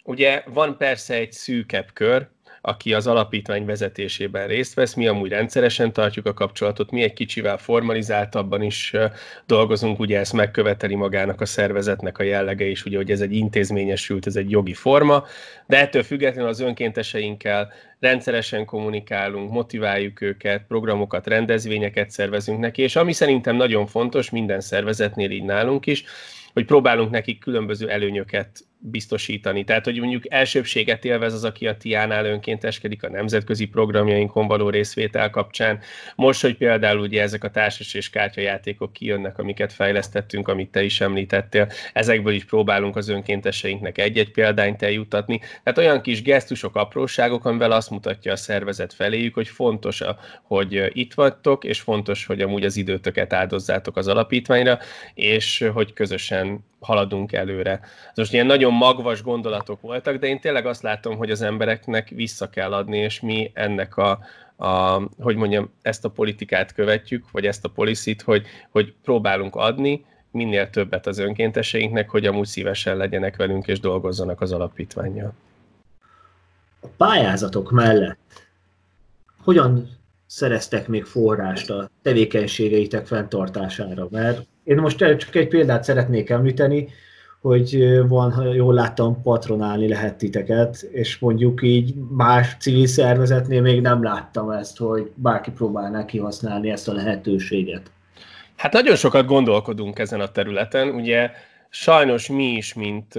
Ugye 0.04 0.42
van 0.46 0.76
persze 0.76 1.14
egy 1.14 1.32
szűkebb 1.32 1.92
kör, 1.92 2.28
aki 2.60 2.94
az 2.94 3.06
alapítvány 3.06 3.64
vezetésében 3.64 4.46
részt 4.46 4.74
vesz. 4.74 4.94
Mi 4.94 5.06
amúgy 5.06 5.28
rendszeresen 5.28 5.92
tartjuk 5.92 6.26
a 6.26 6.34
kapcsolatot, 6.34 6.90
mi 6.90 7.02
egy 7.02 7.12
kicsivel 7.12 7.58
formalizáltabban 7.58 8.62
is 8.62 8.94
dolgozunk, 9.46 9.98
ugye 9.98 10.18
ezt 10.18 10.32
megköveteli 10.32 10.94
magának 10.94 11.40
a 11.40 11.46
szervezetnek 11.46 12.18
a 12.18 12.22
jellege 12.22 12.64
is, 12.64 12.84
ugye, 12.84 12.96
hogy 12.96 13.10
ez 13.10 13.20
egy 13.20 13.34
intézményesült, 13.34 14.26
ez 14.26 14.36
egy 14.36 14.50
jogi 14.50 14.74
forma, 14.74 15.24
de 15.66 15.78
ettől 15.78 16.02
függetlenül 16.02 16.48
az 16.48 16.60
önkénteseinkkel 16.60 17.72
rendszeresen 18.00 18.64
kommunikálunk, 18.64 19.50
motiváljuk 19.50 20.20
őket, 20.20 20.64
programokat, 20.68 21.26
rendezvényeket 21.26 22.10
szervezünk 22.10 22.58
neki, 22.58 22.82
és 22.82 22.96
ami 22.96 23.12
szerintem 23.12 23.56
nagyon 23.56 23.86
fontos 23.86 24.30
minden 24.30 24.60
szervezetnél 24.60 25.30
így 25.30 25.44
nálunk 25.44 25.86
is, 25.86 26.04
hogy 26.52 26.64
próbálunk 26.64 27.10
nekik 27.10 27.38
különböző 27.38 27.88
előnyöket 27.88 28.64
biztosítani. 28.80 29.64
Tehát, 29.64 29.84
hogy 29.84 29.98
mondjuk 29.98 30.32
elsőbséget 30.32 31.04
élvez 31.04 31.32
az, 31.32 31.44
aki 31.44 31.66
a 31.66 31.76
TIA-nál 31.76 32.24
önkénteskedik 32.24 33.02
a 33.02 33.10
nemzetközi 33.10 33.66
programjainkon 33.66 34.46
való 34.46 34.70
részvétel 34.70 35.30
kapcsán. 35.30 35.78
Most, 36.14 36.40
hogy 36.40 36.56
például 36.56 37.00
ugye 37.00 37.22
ezek 37.22 37.44
a 37.44 37.50
társas 37.50 37.94
és 37.94 38.10
kártyajátékok 38.10 38.92
kijönnek, 38.92 39.38
amiket 39.38 39.72
fejlesztettünk, 39.72 40.48
amit 40.48 40.70
te 40.70 40.82
is 40.82 41.00
említettél, 41.00 41.68
ezekből 41.92 42.32
is 42.32 42.44
próbálunk 42.44 42.96
az 42.96 43.08
önkénteseinknek 43.08 43.98
egy-egy 43.98 44.30
példányt 44.30 44.82
eljutatni. 44.82 45.38
Tehát 45.38 45.78
olyan 45.78 46.00
kis 46.02 46.22
gesztusok, 46.22 46.76
apróságok, 46.76 47.44
amivel 47.44 47.72
azt 47.72 47.90
mutatja 47.90 48.32
a 48.32 48.36
szervezet 48.36 48.94
feléjük, 48.94 49.34
hogy 49.34 49.48
fontos, 49.48 50.02
hogy 50.42 50.90
itt 50.92 51.14
vagytok, 51.14 51.64
és 51.64 51.80
fontos, 51.80 52.26
hogy 52.26 52.40
amúgy 52.40 52.64
az 52.64 52.76
időtöket 52.76 53.32
áldozzátok 53.32 53.96
az 53.96 54.08
alapítványra, 54.08 54.78
és 55.14 55.68
hogy 55.72 55.92
közösen 55.92 56.68
haladunk 56.80 57.32
előre. 57.32 57.80
Ez 58.10 58.16
most 58.16 58.32
ilyen 58.32 58.46
nagyon 58.46 58.72
magvas 58.72 59.22
gondolatok 59.22 59.80
voltak, 59.80 60.16
de 60.16 60.26
én 60.26 60.40
tényleg 60.40 60.66
azt 60.66 60.82
látom, 60.82 61.16
hogy 61.16 61.30
az 61.30 61.42
embereknek 61.42 62.08
vissza 62.08 62.50
kell 62.50 62.72
adni, 62.72 62.98
és 62.98 63.20
mi 63.20 63.50
ennek 63.54 63.96
a, 63.96 64.18
a 64.56 65.02
hogy 65.20 65.36
mondjam, 65.36 65.72
ezt 65.82 66.04
a 66.04 66.08
politikát 66.08 66.72
követjük, 66.72 67.30
vagy 67.30 67.46
ezt 67.46 67.64
a 67.64 67.68
policit, 67.68 68.22
hogy, 68.22 68.46
hogy 68.70 68.94
próbálunk 69.02 69.56
adni, 69.56 70.04
minél 70.30 70.70
többet 70.70 71.06
az 71.06 71.18
önkénteseinknek, 71.18 72.10
hogy 72.10 72.26
amúgy 72.26 72.46
szívesen 72.46 72.96
legyenek 72.96 73.36
velünk 73.36 73.66
és 73.66 73.80
dolgozzanak 73.80 74.40
az 74.40 74.52
alapítványjal. 74.52 75.32
A 76.80 76.86
pályázatok 76.96 77.70
mellett 77.70 78.48
hogyan 79.42 79.98
szereztek 80.26 80.88
még 80.88 81.04
forrást 81.04 81.70
a 81.70 81.90
tevékenységeitek 82.02 83.06
fenntartására? 83.06 84.08
Mert 84.10 84.46
Én 84.64 84.76
most 84.76 84.98
csak 84.98 85.34
egy 85.34 85.48
példát 85.48 85.84
szeretnék 85.84 86.30
említeni, 86.30 86.88
hogy 87.40 87.98
van, 88.08 88.32
ha 88.32 88.54
jól 88.54 88.74
láttam, 88.74 89.22
patronálni 89.22 89.88
lehet 89.88 90.18
titeket, 90.18 90.82
és 90.92 91.18
mondjuk 91.18 91.62
így 91.62 91.94
más 92.10 92.56
civil 92.58 92.86
szervezetnél 92.86 93.60
még 93.60 93.80
nem 93.80 94.02
láttam 94.02 94.50
ezt, 94.50 94.78
hogy 94.78 95.10
bárki 95.14 95.50
próbálná 95.50 96.04
kihasználni 96.04 96.70
ezt 96.70 96.88
a 96.88 96.92
lehetőséget. 96.92 97.90
Hát 98.56 98.72
nagyon 98.72 98.96
sokat 98.96 99.26
gondolkodunk 99.26 99.98
ezen 99.98 100.20
a 100.20 100.32
területen, 100.32 100.88
ugye 100.88 101.30
sajnos 101.68 102.28
mi 102.28 102.44
is, 102.44 102.74
mint 102.74 103.14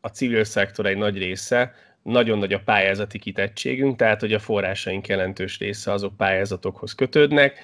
a 0.00 0.08
civil 0.12 0.44
szektor 0.44 0.86
egy 0.86 0.96
nagy 0.96 1.18
része, 1.18 1.72
nagyon 2.08 2.38
nagy 2.38 2.52
a 2.52 2.60
pályázati 2.64 3.18
kitettségünk, 3.18 3.96
tehát 3.96 4.20
hogy 4.20 4.32
a 4.32 4.38
forrásaink 4.38 5.06
jelentős 5.06 5.58
része 5.58 5.92
azok 5.92 6.16
pályázatokhoz 6.16 6.94
kötődnek. 6.94 7.58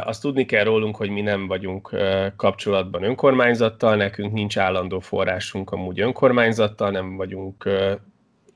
Azt 0.00 0.22
tudni 0.22 0.44
kell 0.44 0.64
rólunk, 0.64 0.96
hogy 0.96 1.10
mi 1.10 1.20
nem 1.20 1.46
vagyunk 1.46 1.96
kapcsolatban 2.36 3.02
önkormányzattal, 3.02 3.96
nekünk 3.96 4.32
nincs 4.32 4.58
állandó 4.58 4.98
forrásunk 4.98 5.70
amúgy 5.70 6.00
önkormányzattal, 6.00 6.90
nem 6.90 7.16
vagyunk 7.16 7.68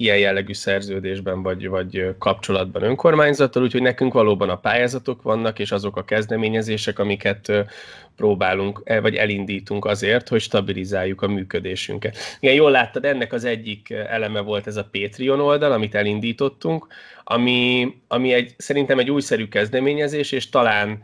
ilyen 0.01 0.19
jellegű 0.19 0.53
szerződésben 0.53 1.43
vagy, 1.43 1.69
vagy 1.69 2.15
kapcsolatban 2.19 2.83
önkormányzattal, 2.83 3.63
úgyhogy 3.63 3.83
nekünk 3.83 4.13
valóban 4.13 4.49
a 4.49 4.57
pályázatok 4.57 5.23
vannak, 5.23 5.59
és 5.59 5.73
azok 5.73 5.97
a 5.97 6.05
kezdeményezések, 6.05 6.99
amiket 6.99 7.53
próbálunk, 8.17 8.81
e, 8.85 9.01
vagy 9.01 9.15
elindítunk 9.15 9.85
azért, 9.85 10.29
hogy 10.29 10.41
stabilizáljuk 10.41 11.23
a 11.23 11.29
működésünket. 11.29 12.17
Igen, 12.41 12.55
jól 12.55 12.71
láttad, 12.71 13.05
ennek 13.05 13.33
az 13.33 13.45
egyik 13.45 13.91
eleme 13.91 14.41
volt 14.41 14.67
ez 14.67 14.77
a 14.77 14.89
Patreon 14.93 15.41
oldal, 15.41 15.73
amit 15.73 15.95
elindítottunk, 15.95 16.87
ami, 17.25 17.89
ami 18.09 18.33
egy, 18.33 18.55
szerintem 18.57 18.99
egy 18.99 19.11
újszerű 19.11 19.49
kezdeményezés, 19.49 20.33
és 20.33 20.49
talán 20.49 21.03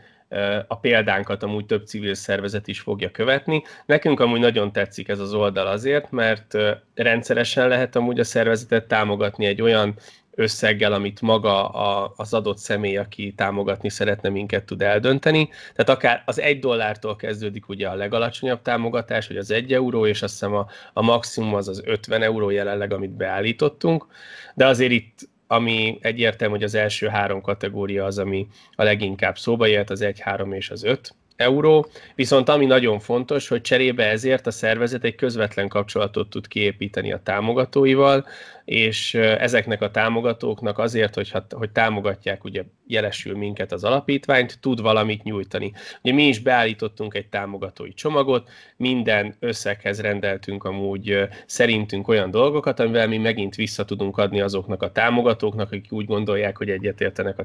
a 0.67 0.79
példánkat 0.79 1.43
amúgy 1.43 1.67
több 1.67 1.87
civil 1.87 2.15
szervezet 2.15 2.69
is 2.69 2.81
fogja 2.81 3.11
követni. 3.11 3.62
Nekünk 3.87 4.21
amúgy 4.21 4.41
nagyon 4.41 4.73
tetszik 4.73 5.09
ez 5.09 5.19
az 5.19 5.35
oldal 5.35 5.67
azért, 5.67 6.11
mert 6.11 6.57
rendszeresen 6.95 7.69
lehet 7.69 7.97
amúgy 7.97 8.21
a 8.21 8.25
szervezetet 8.25 8.89
támogatni 8.89 9.47
egy 9.47 9.62
olyan 9.62 9.95
összeggel, 10.37 10.93
amit 10.93 11.21
maga 11.21 11.69
a, 11.69 12.12
az 12.17 12.35
adott 12.35 12.59
személy, 12.59 12.97
aki 12.97 13.33
támogatni 13.37 13.89
szeretne 13.89 14.29
minket 14.29 14.65
tud 14.65 14.83
eldönteni. 14.83 15.49
Tehát 15.75 15.89
akár 15.89 16.23
az 16.27 16.41
egy 16.41 16.59
dollártól 16.59 17.17
kezdődik 17.17 17.69
ugye 17.69 17.89
a 17.89 17.95
legalacsonyabb 17.95 18.62
támogatás, 18.62 19.27
hogy 19.27 19.37
az 19.37 19.51
egy 19.51 19.73
euró, 19.73 20.07
és 20.07 20.23
azt 20.23 20.33
hiszem 20.33 20.55
a, 20.55 20.67
a 20.93 21.03
maximum 21.03 21.55
az 21.55 21.69
az 21.69 21.83
50 21.85 22.23
euró 22.23 22.51
jelenleg, 22.51 22.93
amit 22.93 23.17
beállítottunk. 23.17 24.07
De 24.55 24.67
azért 24.67 24.93
itt 24.93 25.29
ami 25.47 25.99
egyértelmű, 26.01 26.55
hogy 26.55 26.65
az 26.65 26.75
első 26.75 27.07
három 27.07 27.41
kategória 27.41 28.05
az, 28.05 28.19
ami 28.19 28.47
a 28.75 28.83
leginkább 28.83 29.39
szóba 29.39 29.67
jött, 29.67 29.91
az 29.91 30.01
1, 30.01 30.21
3 30.21 30.53
és 30.53 30.71
az 30.71 30.85
5 30.85 31.15
euró, 31.37 31.89
viszont 32.15 32.49
ami 32.49 32.67
nagyon 32.67 32.99
fontos, 32.99 33.49
hogy 33.49 33.61
cserébe 33.61 34.05
ezért 34.09 34.47
a 34.47 34.51
szervezet 34.51 35.05
egy 35.05 35.15
közvetlen 35.15 35.69
kapcsolatot 35.69 36.31
tud 36.31 36.49
kiépíteni 36.49 37.13
a 37.13 37.21
támogatóival, 37.23 38.27
és 38.67 39.15
ezeknek 39.15 39.83
a 39.83 39.91
támogatóknak 39.91 40.79
azért, 40.79 41.15
hogy, 41.15 41.33
hogy 41.51 41.71
támogatják, 41.71 42.45
ugye 42.45 42.63
jelesül 42.87 43.37
minket 43.37 43.73
az 43.73 43.85
alapítványt, 43.85 44.59
tud 44.61 44.81
valamit 44.81 45.23
nyújtani. 45.23 45.73
Ugye 46.03 46.15
mi 46.15 46.29
is 46.29 46.39
beállítottunk 46.39 47.15
egy 47.15 47.27
támogatói 47.27 47.95
csomagot, 47.95 48.49
minden 48.77 49.35
összeghez 49.39 50.01
rendeltünk 50.01 50.65
amúgy 50.65 51.29
szerintünk 51.47 52.09
olyan 52.09 52.31
dolgokat, 52.31 52.81
amivel 52.81 53.09
mi 53.09 53.19
megint 53.19 53.55
vissza 53.55 53.85
tudunk 53.85 54.19
adni 54.19 54.41
azoknak 54.41 54.83
a 54.83 54.93
támogatóknak, 54.93 55.73
akik 55.73 55.93
úgy 55.93 56.07
gondolják, 56.07 56.57
hogy 56.57 56.71
egyetértenek 56.71 57.39
a 57.39 57.45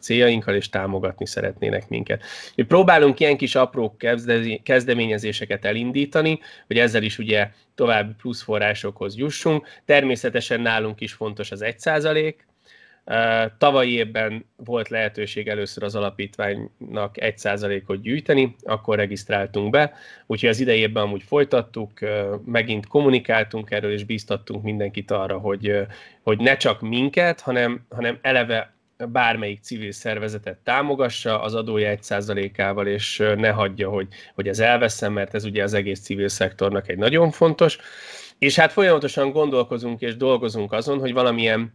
céljainkkal, 0.00 0.54
és 0.54 0.68
támogatni 0.68 1.26
szeretnének 1.26 1.88
minket. 1.88 2.22
Mi 2.54 2.62
próbálunk 2.62 3.20
ilyen 3.20 3.36
kis 3.36 3.54
apró 3.54 3.96
kezdeményezéseket 4.62 5.64
elindítani, 5.64 6.40
hogy 6.66 6.78
ezzel 6.78 7.02
is 7.02 7.18
ugye 7.18 7.50
további 7.74 8.12
plusz 8.12 8.42
forrásokhoz 8.42 9.16
jussunk. 9.16 9.68
Természetesen 9.84 10.60
nálunk 10.60 11.00
is 11.00 11.12
fontos 11.12 11.50
az 11.50 11.62
1 11.62 11.78
százalék. 11.78 12.46
Tavalyi 13.58 13.92
évben 13.92 14.44
volt 14.56 14.88
lehetőség 14.88 15.48
először 15.48 15.82
az 15.82 15.94
alapítványnak 15.94 17.14
1%-ot 17.14 18.02
gyűjteni, 18.02 18.56
akkor 18.62 18.96
regisztráltunk 18.96 19.70
be, 19.70 19.92
úgyhogy 20.26 20.48
az 20.48 20.60
idei 20.60 20.78
évben 20.78 21.02
amúgy 21.02 21.22
folytattuk, 21.22 21.92
megint 22.44 22.86
kommunikáltunk 22.86 23.70
erről, 23.70 23.92
és 23.92 24.04
bíztattunk 24.04 24.62
mindenkit 24.62 25.10
arra, 25.10 25.38
hogy, 25.38 25.86
hogy 26.22 26.38
ne 26.38 26.56
csak 26.56 26.80
minket, 26.80 27.40
hanem, 27.40 27.86
hanem 27.88 28.18
eleve 28.20 28.74
bármelyik 28.96 29.62
civil 29.62 29.92
szervezetet 29.92 30.58
támogassa 30.58 31.42
az 31.42 31.54
adója 31.54 31.96
1%-ával, 32.02 32.86
és 32.86 33.22
ne 33.36 33.50
hagyja, 33.50 33.88
hogy, 33.88 34.08
hogy 34.34 34.48
ez 34.48 34.58
elveszem, 34.58 35.12
mert 35.12 35.34
ez 35.34 35.44
ugye 35.44 35.62
az 35.62 35.74
egész 35.74 36.00
civil 36.00 36.28
szektornak 36.28 36.88
egy 36.88 36.98
nagyon 36.98 37.30
fontos. 37.30 37.78
És 38.38 38.56
hát 38.56 38.72
folyamatosan 38.72 39.30
gondolkozunk 39.30 40.00
és 40.00 40.16
dolgozunk 40.16 40.72
azon, 40.72 40.98
hogy 40.98 41.12
valamilyen 41.12 41.72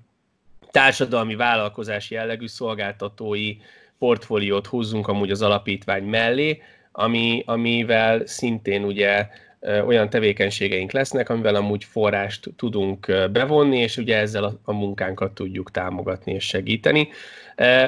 társadalmi 0.71 1.35
vállalkozás 1.35 2.11
jellegű 2.11 2.47
szolgáltatói 2.47 3.55
portfóliót 3.99 4.67
húzzunk 4.67 5.07
amúgy 5.07 5.31
az 5.31 5.41
alapítvány 5.41 6.03
mellé, 6.03 6.61
ami, 6.91 7.43
amivel 7.45 8.25
szintén 8.25 8.83
ugye 8.83 9.27
olyan 9.61 10.09
tevékenységeink 10.09 10.91
lesznek, 10.91 11.29
amivel 11.29 11.55
amúgy 11.55 11.83
forrást 11.83 12.49
tudunk 12.55 13.11
bevonni, 13.31 13.77
és 13.77 13.97
ugye 13.97 14.17
ezzel 14.17 14.43
a, 14.43 14.59
a 14.63 14.73
munkánkat 14.73 15.33
tudjuk 15.33 15.71
támogatni 15.71 16.33
és 16.33 16.45
segíteni. 16.45 17.09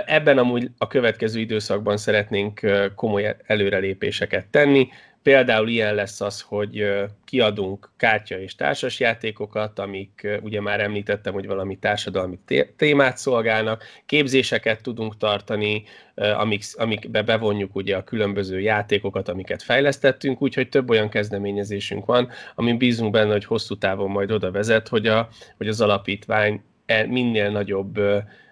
Ebben 0.06 0.38
amúgy 0.38 0.70
a 0.78 0.88
következő 0.88 1.40
időszakban 1.40 1.98
szeretnénk 1.98 2.60
komoly 2.96 3.36
előrelépéseket 3.46 4.46
tenni, 4.46 4.88
Például 5.30 5.68
ilyen 5.68 5.96
lesz 5.96 6.22
az, 6.22 6.42
hogy 6.42 6.94
kiadunk 7.26 7.92
kártya 7.98 8.40
és 8.40 8.56
társasjátékokat, 8.56 9.80
amik 9.80 10.40
ugye 10.42 10.62
már 10.62 10.80
említettem, 10.80 11.34
hogy 11.34 11.48
valami 11.48 11.78
társadalmi 11.78 12.40
témát 12.76 13.18
szolgálnak, 13.18 13.84
képzéseket 14.06 14.82
tudunk 14.82 15.18
tartani, 15.18 15.84
amik, 16.16 16.64
amikbe 16.74 17.22
bevonjuk 17.22 17.76
ugye 17.76 17.96
a 17.98 18.04
különböző 18.04 18.60
játékokat, 18.60 19.30
amiket 19.30 19.64
fejlesztettünk, 19.64 20.42
úgyhogy 20.42 20.70
több 20.70 20.90
olyan 20.90 21.10
kezdeményezésünk 21.10 22.06
van, 22.06 22.30
amin 22.56 22.78
bízunk 22.78 23.12
benne, 23.12 23.32
hogy 23.32 23.46
hosszú 23.46 23.78
távon 23.78 24.10
majd 24.10 24.32
oda 24.32 24.52
vezet, 24.52 24.88
hogy, 24.88 25.08
a, 25.08 25.30
hogy 25.58 25.68
az 25.68 25.82
alapítvány 25.82 26.62
e, 26.86 27.06
minél 27.06 27.50
nagyobb 27.50 28.00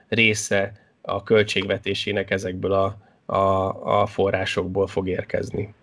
része 0.07 0.71
a 1.01 1.23
költségvetésének 1.23 2.31
ezekből 2.31 2.73
a, 2.73 2.97
a, 3.25 4.01
a 4.01 4.05
forrásokból 4.05 4.87
fog 4.87 5.07
érkezni 5.07 5.75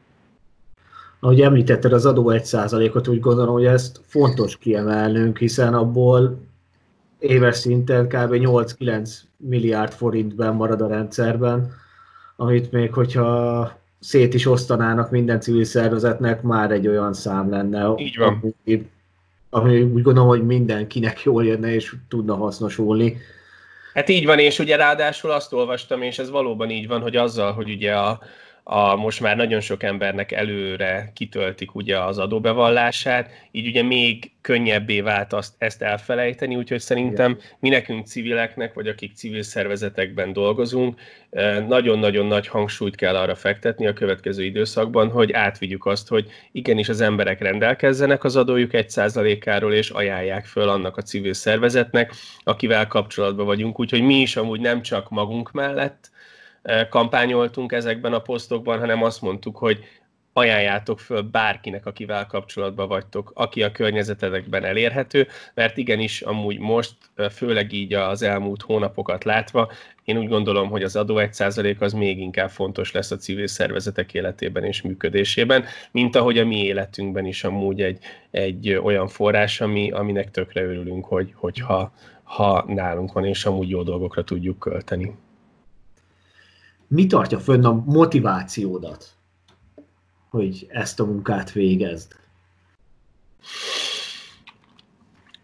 ahogy 1.24 1.40
említetted 1.40 1.92
az 1.92 2.06
adó 2.06 2.30
1%-ot, 2.34 3.08
úgy 3.08 3.20
gondolom, 3.20 3.54
hogy 3.54 3.64
ezt 3.64 4.00
fontos 4.06 4.58
kiemelnünk, 4.58 5.38
hiszen 5.38 5.74
abból 5.74 6.38
éves 7.18 7.56
szinten 7.56 8.06
kb. 8.06 8.32
8-9 8.32 9.10
milliárd 9.37 9.92
forintben 9.92 10.54
marad 10.54 10.80
a 10.80 10.87
rendszerben, 10.87 11.72
amit 12.37 12.72
még 12.72 12.92
hogyha 12.92 13.78
szét 14.00 14.34
is 14.34 14.46
osztanának 14.46 15.10
minden 15.10 15.40
civil 15.40 15.64
szervezetnek, 15.64 16.42
már 16.42 16.70
egy 16.70 16.88
olyan 16.88 17.12
szám 17.12 17.50
lenne. 17.50 17.94
Így 17.96 18.16
van. 18.16 18.54
Ami, 18.64 18.88
ami 19.50 19.82
úgy 19.82 20.02
gondolom, 20.02 20.28
hogy 20.28 20.46
mindenkinek 20.46 21.22
jól 21.22 21.44
jönne 21.44 21.74
és 21.74 21.94
tudna 22.08 22.37
hasznosulni. 22.37 23.16
Hát 23.94 24.08
így 24.08 24.26
van, 24.26 24.38
és 24.38 24.58
ugye 24.58 24.76
ráadásul 24.76 25.30
azt 25.30 25.52
olvastam, 25.52 26.02
és 26.02 26.18
ez 26.18 26.30
valóban 26.30 26.70
így 26.70 26.87
van, 26.87 27.00
hogy 27.00 27.16
azzal, 27.16 27.52
hogy 27.52 27.70
ugye 27.70 27.94
a, 27.94 28.20
a, 28.66 28.96
most 28.96 29.20
már 29.20 29.37
nagyon 29.37 29.61
sok 29.61 29.83
embernek 29.83 30.33
előre 30.33 31.11
kitöltik 31.14 31.74
ugye 31.74 31.98
az 31.98 32.18
adóbevallását, 32.18 33.31
így 33.50 33.66
ugye 33.66 33.83
még 33.83 34.31
könnyebbé 34.40 35.00
vált 35.00 35.33
azt, 35.33 35.55
ezt 35.59 35.83
elfelejteni, 35.83 36.57
úgyhogy 36.57 36.81
szerintem 36.81 37.38
mi 37.59 37.68
nekünk 37.68 38.07
civileknek, 38.07 38.74
vagy 38.74 38.88
akik 38.88 39.14
civil 39.14 39.42
szervezetekben 39.42 40.33
dolgozunk, 40.33 41.00
nagyon-nagyon 41.68 42.27
nagy 42.27 42.46
hangsúlyt 42.46 42.96
kell 42.96 43.16
arra 43.16 43.35
fektetni 43.35 43.87
a 43.87 43.92
következő 43.92 44.44
időszakban, 44.44 45.11
hogy 45.11 45.33
átvigyük 45.33 45.87
azt, 45.87 46.09
hogy 46.09 46.27
igenis 46.53 46.88
az 46.88 47.00
emberek 47.00 47.40
rendelkezzenek 47.40 48.24
az 48.24 48.37
adójuk 48.37 48.74
egy 48.74 48.90
százalékáról, 48.90 49.72
és 49.72 49.90
ajánlják 49.90 50.44
föl 50.44 50.68
annak 50.68 50.96
a 50.96 51.03
civil 51.03 51.33
szervezetnek, 51.33 52.12
akivel 52.44 52.87
kapcsolatban 52.87 53.46
vagyunk. 53.46 53.81
Úgyhogy 53.81 54.03
mi 54.03 54.20
is 54.20 54.37
amúgy 54.37 54.61
nem 54.61 54.83
csak 54.83 55.11
magunk 55.11 55.53
mellett, 55.53 56.12
kampányoltunk 56.88 57.72
ezekben 57.72 58.12
a 58.12 58.18
posztokban, 58.18 58.79
hanem 58.79 59.03
azt 59.03 59.22
mondtuk, 59.22 59.57
hogy 59.57 59.85
ajánljátok 60.37 61.00
föl 61.00 61.22
bárkinek, 61.22 61.87
akivel 61.87 62.27
kapcsolatban 62.27 62.88
vagytok, 62.88 63.33
aki 63.35 63.62
a 63.62 63.72
környezetedekben 63.72 64.64
elérhető, 64.64 65.27
mert 65.55 65.77
igenis 65.77 66.20
amúgy 66.20 66.59
most, 66.59 66.94
főleg 67.31 67.72
így 67.72 67.94
az 67.94 68.22
elmúlt 68.22 68.62
hónapokat 68.62 69.24
látva, 69.24 69.72
én 70.05 70.18
úgy 70.18 70.29
gondolom, 70.29 70.68
hogy 70.68 70.83
az 70.83 70.96
adó 70.96 71.14
1% 71.18 71.79
az 71.79 71.92
még 71.92 72.18
inkább 72.18 72.50
fontos 72.50 72.92
lesz 72.92 73.11
a 73.11 73.16
civil 73.16 73.46
szervezetek 73.46 74.14
életében 74.14 74.64
és 74.64 74.83
működésében, 74.83 75.64
mint 75.90 76.16
ahogy 76.16 76.38
a 76.38 76.44
mi 76.44 76.64
életünkben 76.64 77.27
is 77.27 77.44
amúgy 77.44 77.83
egy, 77.83 77.98
egy 78.31 78.72
olyan 78.72 79.09
forrás, 79.09 79.61
ami, 79.61 79.90
aminek 79.90 80.31
tökre 80.31 80.62
örülünk, 80.62 81.05
hogy, 81.05 81.33
hogyha 81.35 81.92
ha 82.22 82.64
nálunk 82.66 83.12
van, 83.12 83.24
és 83.24 83.44
amúgy 83.44 83.68
jó 83.68 83.83
dolgokra 83.83 84.24
tudjuk 84.24 84.59
költeni 84.59 85.14
mi 86.94 87.07
tartja 87.07 87.38
fönn 87.38 87.64
a 87.64 87.83
motivációdat? 87.87 89.14
hogy 90.35 90.66
ezt 90.68 91.00
a 91.00 91.04
munkát 91.04 91.52
végezd? 91.52 92.12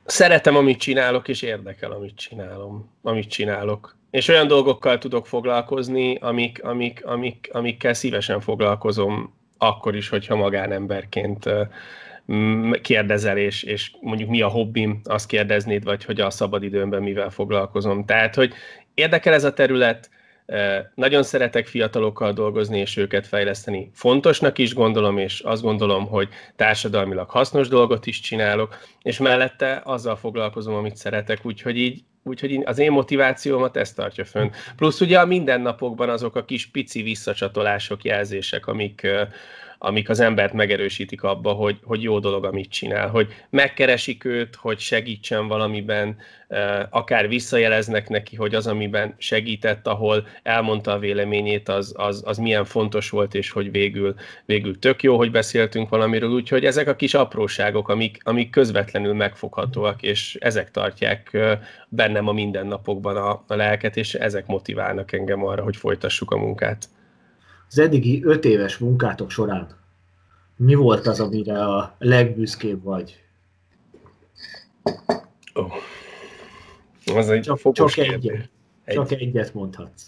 Szeretem, 0.05 0.57
amit 0.57 0.79
csinálok, 0.79 1.29
és 1.29 1.43
érdekel, 1.43 1.91
amit 1.91 2.17
csinálom, 2.17 2.91
amit 3.03 3.29
csinálok. 3.29 3.97
És 4.11 4.29
olyan 4.29 4.47
dolgokkal 4.47 4.99
tudok 4.99 5.27
foglalkozni, 5.27 6.15
amik, 6.15 6.65
amik, 6.65 7.05
amik, 7.05 7.49
amikkel 7.53 7.95
szívesen 7.95 8.41
foglalkozom, 8.41 9.35
akkor 9.59 9.97
is, 9.97 10.09
hogyha 10.09 10.37
magánemberként 10.37 11.49
kérdezel, 12.81 13.39
és, 13.39 13.63
és 13.63 13.93
mondjuk 14.01 14.31
mi 14.31 14.41
a 14.41 14.49
hobbim, 14.49 15.01
azt 15.05 15.27
kérdeznéd, 15.27 15.85
vagy 15.85 16.05
hogy 16.05 16.21
a 16.21 16.31
szabadidőmben 16.31 17.03
mivel 17.03 17.31
foglalkozom. 17.31 18.05
Tehát, 18.05 18.35
hogy 18.35 18.53
érdekel 18.95 19.33
ez 19.35 19.45
a 19.45 19.53
terület, 19.53 20.11
nagyon 20.95 21.23
szeretek 21.23 21.67
fiatalokkal 21.67 22.33
dolgozni 22.33 22.79
és 22.79 22.97
őket 22.97 23.27
fejleszteni. 23.27 23.91
Fontosnak 23.95 24.59
is 24.59 24.75
gondolom, 24.75 25.19
és 25.19 25.41
azt 25.41 25.63
gondolom, 25.63 26.07
hogy 26.07 26.29
társadalmilag 26.57 27.31
hasznos 27.31 27.69
dolgot 27.69 28.07
is 28.07 28.21
csinálok, 28.21 28.79
és 29.03 29.19
mellette 29.19 29.81
azzal 29.85 30.17
foglalkozom, 30.17 30.75
amit 30.75 30.97
szeretek, 30.97 31.39
úgyhogy 31.43 31.77
így 31.77 32.03
Úgyhogy 32.23 32.61
az 32.65 32.79
én 32.79 32.91
motivációmat 32.91 33.77
ezt 33.77 33.97
tartja 33.97 34.25
fönn. 34.25 34.51
Plusz 34.77 35.01
ugye 35.01 35.19
a 35.19 35.27
mindennapokban 35.27 36.09
azok 36.09 36.37
a 36.37 36.45
kis 36.45 36.67
pici 36.67 37.03
visszacsatolások, 37.03 38.05
jelzések, 38.05 38.67
amik, 38.67 39.07
amik 39.83 40.09
az 40.09 40.21
embert 40.21 40.53
megerősítik 40.53 41.23
abba, 41.23 41.53
hogy, 41.53 41.79
hogy 41.83 42.03
jó 42.03 42.19
dolog, 42.19 42.45
amit 42.45 42.71
csinál, 42.71 43.09
hogy 43.09 43.29
megkeresik 43.51 44.25
őt, 44.25 44.55
hogy 44.55 44.79
segítsen 44.79 45.49
valamiben, 45.49 46.17
akár 46.91 47.29
visszajeleznek 47.29 48.09
neki, 48.09 48.37
hogy 48.37 48.55
az, 48.55 48.67
amiben 48.67 49.15
segített, 49.19 49.87
ahol 49.87 50.27
elmondta 50.43 50.93
a 50.93 50.99
véleményét, 50.99 51.69
az, 51.69 51.95
az, 51.97 52.23
az 52.27 52.39
milyen 52.39 52.65
fontos 52.65 53.11
volt, 53.11 53.35
és 53.35 53.51
hogy 53.51 53.71
végül, 53.71 54.15
végül 54.45 54.79
tök 54.79 55.03
jó, 55.03 55.17
hogy 55.17 55.31
beszéltünk 55.31 55.89
valamiről, 55.89 56.31
úgyhogy 56.31 56.65
ezek 56.65 56.89
a 56.89 56.97
kis 56.97 57.15
apróságok, 57.15 57.89
amik, 57.89 58.21
amik 58.23 58.51
közvetlenül 58.51 59.15
megfoghatóak, 59.15 60.03
és 60.03 60.37
ezek 60.41 60.71
tartják 60.71 61.37
bennem 61.89 62.29
a 62.29 62.33
mindennapokban 62.33 63.17
a, 63.17 63.45
a 63.47 63.55
lelket, 63.55 63.97
és 63.97 64.15
ezek 64.15 64.47
motiválnak 64.47 65.13
engem 65.13 65.45
arra, 65.45 65.63
hogy 65.63 65.77
folytassuk 65.77 66.31
a 66.31 66.37
munkát 66.37 66.89
az 67.71 67.79
eddigi 67.79 68.25
öt 68.25 68.45
éves 68.45 68.79
munkátok 68.79 69.31
során 69.31 69.79
mi 70.61 70.75
volt 70.75 71.07
az, 71.07 71.21
amire 71.21 71.65
a 71.65 71.97
legbüszkébb 71.99 72.83
vagy? 72.83 73.23
Oh. 75.55 75.73
Az 77.15 77.31
egy 77.31 77.43
csak, 77.43 77.73
csak 77.73 77.97
egyet. 77.97 78.49
Egy. 78.85 78.95
Csak 78.95 79.11
egyet 79.11 79.55
mondhatsz. 79.55 80.03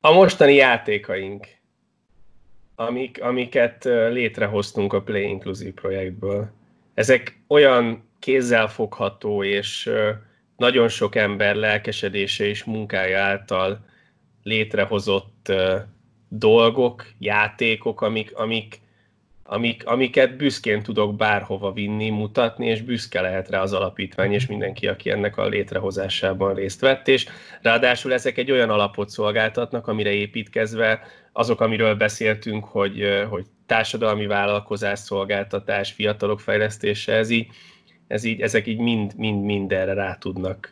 A 0.00 0.12
mostani 0.12 0.54
játékaink, 0.54 1.46
amik, 2.74 3.22
amiket 3.22 3.84
létrehoztunk 3.84 4.92
a 4.92 5.02
Play 5.02 5.28
Inclusive 5.28 5.72
projektből, 5.72 6.50
ezek 6.94 7.40
olyan 7.46 8.08
kézzelfogható 8.18 9.44
és 9.44 9.90
nagyon 10.56 10.88
sok 10.88 11.14
ember 11.14 11.54
lelkesedése 11.54 12.44
és 12.44 12.64
munkája 12.64 13.20
által 13.20 13.84
létrehozott 14.42 15.52
dolgok, 16.28 17.06
játékok, 17.18 18.00
amik, 18.00 18.34
amik, 18.34 18.80
amik, 19.44 19.86
amiket 19.86 20.36
büszkén 20.36 20.82
tudok 20.82 21.16
bárhova 21.16 21.72
vinni, 21.72 22.10
mutatni, 22.10 22.66
és 22.66 22.82
büszke 22.82 23.20
lehet 23.20 23.48
rá 23.48 23.60
az 23.60 23.72
alapítvány, 23.72 24.32
és 24.32 24.46
mindenki, 24.46 24.86
aki 24.86 25.10
ennek 25.10 25.36
a 25.36 25.46
létrehozásában 25.46 26.54
részt 26.54 26.80
vett, 26.80 27.08
és 27.08 27.26
ráadásul 27.62 28.12
ezek 28.12 28.38
egy 28.38 28.50
olyan 28.50 28.70
alapot 28.70 29.08
szolgáltatnak, 29.08 29.86
amire 29.86 30.10
építkezve 30.10 31.00
azok, 31.32 31.60
amiről 31.60 31.94
beszéltünk, 31.94 32.64
hogy, 32.64 33.24
hogy 33.28 33.46
társadalmi 33.66 34.26
vállalkozás, 34.26 34.98
szolgáltatás, 34.98 35.92
fiatalok 35.92 36.40
fejlesztése, 36.40 37.12
ez 37.12 37.30
így, 37.30 37.46
ez 38.06 38.24
így, 38.24 38.40
ezek 38.40 38.66
így 38.66 38.78
mind, 38.78 39.16
mind, 39.16 39.44
mind 39.44 39.72
erre 39.72 39.92
rá 39.92 40.14
tudnak 40.14 40.68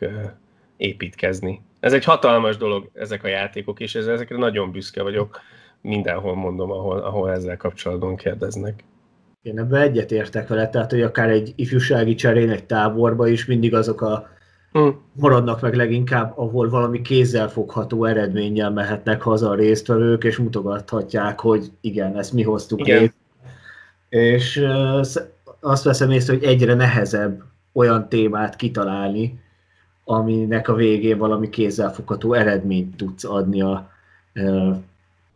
építkezni. 0.77 1.61
Ez 1.81 1.93
egy 1.93 2.03
hatalmas 2.03 2.57
dolog, 2.57 2.89
ezek 2.93 3.23
a 3.23 3.27
játékok, 3.27 3.79
és 3.79 3.95
ezekre 3.95 4.37
nagyon 4.37 4.71
büszke 4.71 5.03
vagyok. 5.03 5.39
Mindenhol 5.81 6.35
mondom, 6.35 6.71
ahol, 6.71 6.97
ahol 6.97 7.31
ezzel 7.31 7.57
kapcsolatban 7.57 8.15
kérdeznek. 8.15 8.83
Én 9.41 9.59
ebben 9.59 9.81
egyetértek 9.81 10.47
vele, 10.47 10.69
tehát 10.69 10.91
hogy 10.91 11.01
akár 11.01 11.29
egy 11.29 11.53
ifjúsági 11.55 12.15
cserén, 12.15 12.49
egy 12.49 12.63
táborba 12.63 13.27
is 13.27 13.45
mindig 13.45 13.73
azok 13.73 14.01
a 14.01 14.27
hmm. 14.71 15.01
maradnak 15.13 15.61
meg 15.61 15.75
leginkább, 15.75 16.33
ahol 16.37 16.69
valami 16.69 17.01
kézzelfogható 17.01 18.05
eredménnyel 18.05 18.71
mehetnek 18.71 19.21
haza 19.21 19.49
a 19.49 19.55
résztvevők, 19.55 20.23
és 20.23 20.37
mutogathatják, 20.37 21.39
hogy 21.39 21.71
igen, 21.81 22.17
ezt 22.17 22.33
mi 22.33 22.43
hoztuk 22.43 22.79
igen. 22.79 23.13
És 24.09 24.57
uh, 24.57 25.05
azt 25.59 25.83
veszem 25.83 26.11
észre, 26.11 26.33
hogy 26.33 26.43
egyre 26.43 26.73
nehezebb 26.73 27.43
olyan 27.73 28.09
témát 28.09 28.55
kitalálni, 28.55 29.39
aminek 30.03 30.67
a 30.67 30.73
végén 30.73 31.17
valami 31.17 31.49
kézzelfogható 31.49 32.33
eredményt 32.33 32.95
tudsz 32.95 33.23
adni 33.23 33.61
a, 33.61 33.91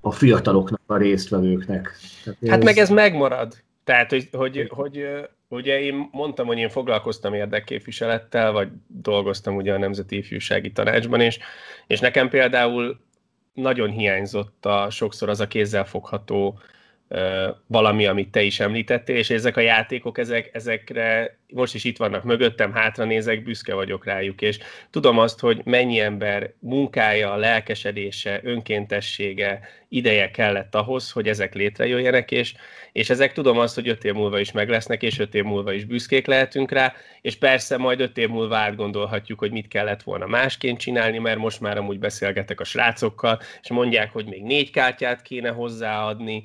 a 0.02 0.12
fiataloknak, 0.12 0.82
a 0.86 0.98
résztvevőknek. 0.98 1.98
Tehát 2.24 2.40
hát 2.48 2.60
ez... 2.60 2.64
meg 2.64 2.78
ez 2.78 2.90
megmarad. 2.90 3.54
Tehát, 3.84 4.10
hogy, 4.10 4.30
hogy, 4.32 4.68
hogy 4.70 5.06
ugye 5.48 5.80
én 5.80 6.10
mondtam, 6.12 6.48
hogy 6.48 6.58
én 6.58 6.70
foglalkoztam 6.70 7.34
érdekképviselettel, 7.34 8.52
vagy 8.52 8.68
dolgoztam 8.88 9.56
ugye 9.56 9.74
a 9.74 9.78
Nemzeti 9.78 10.18
Ifjúsági 10.18 10.72
Tanácsban, 10.72 11.22
és, 11.22 11.40
és 11.88 12.00
nekem 12.00 12.30
például 12.30 13.00
nagyon 13.54 13.90
hiányzott 13.90 14.66
a, 14.66 14.90
sokszor 14.90 15.30
az 15.30 15.40
a 15.40 15.48
kézzelfogható 15.48 16.60
valami, 17.68 18.06
amit 18.06 18.32
te 18.32 18.42
is 18.42 18.60
említettél, 18.60 19.16
és 19.16 19.30
ezek 19.30 19.58
a 19.58 19.62
játékok, 19.62 20.18
ezek, 20.18 20.50
ezekre 20.54 21.38
most 21.56 21.76
is 21.76 21.84
itt 21.84 21.98
vannak 21.98 22.24
mögöttem, 22.24 22.74
hátra 22.74 23.04
nézek, 23.04 23.44
büszke 23.44 23.74
vagyok 23.74 24.06
rájuk, 24.06 24.42
és 24.42 24.60
tudom 24.90 25.20
azt, 25.20 25.40
hogy 25.40 25.62
mennyi 25.64 26.00
ember 26.00 26.54
munkája, 26.60 27.36
lelkesedése, 27.36 28.40
önkéntessége, 28.44 29.60
ideje 29.90 30.32
kellett 30.32 30.76
ahhoz, 30.76 31.12
hogy 31.12 31.28
ezek 31.28 31.54
létrejöjjenek, 31.54 32.32
és, 32.32 32.54
és 32.92 33.10
ezek 33.10 33.34
tudom 33.34 33.58
azt, 33.58 33.76
hogy 33.76 33.88
öt 33.88 34.04
év 34.04 34.14
múlva 34.14 34.40
is 34.40 34.52
meg 34.52 34.70
lesznek, 34.70 35.04
és 35.04 35.20
öt 35.20 35.36
év 35.36 35.44
múlva 35.44 35.74
is 35.74 35.86
büszkék 35.86 36.26
lehetünk 36.26 36.72
rá, 36.72 36.94
és 37.22 37.36
persze 37.36 37.78
majd 37.78 38.00
öt 38.00 38.18
év 38.18 38.30
múlva 38.30 38.56
átgondolhatjuk, 38.56 39.40
hogy 39.40 39.52
mit 39.52 39.68
kellett 39.68 40.04
volna 40.04 40.28
másként 40.28 40.80
csinálni, 40.80 41.18
mert 41.18 41.38
most 41.38 41.60
már 41.60 41.78
amúgy 41.78 42.00
beszélgetek 42.00 42.60
a 42.60 42.64
srácokkal, 42.64 43.40
és 43.62 43.70
mondják, 43.70 44.12
hogy 44.12 44.26
még 44.26 44.44
négy 44.44 44.72
kártyát 44.72 45.22
kéne 45.22 45.50
hozzáadni, 45.50 46.44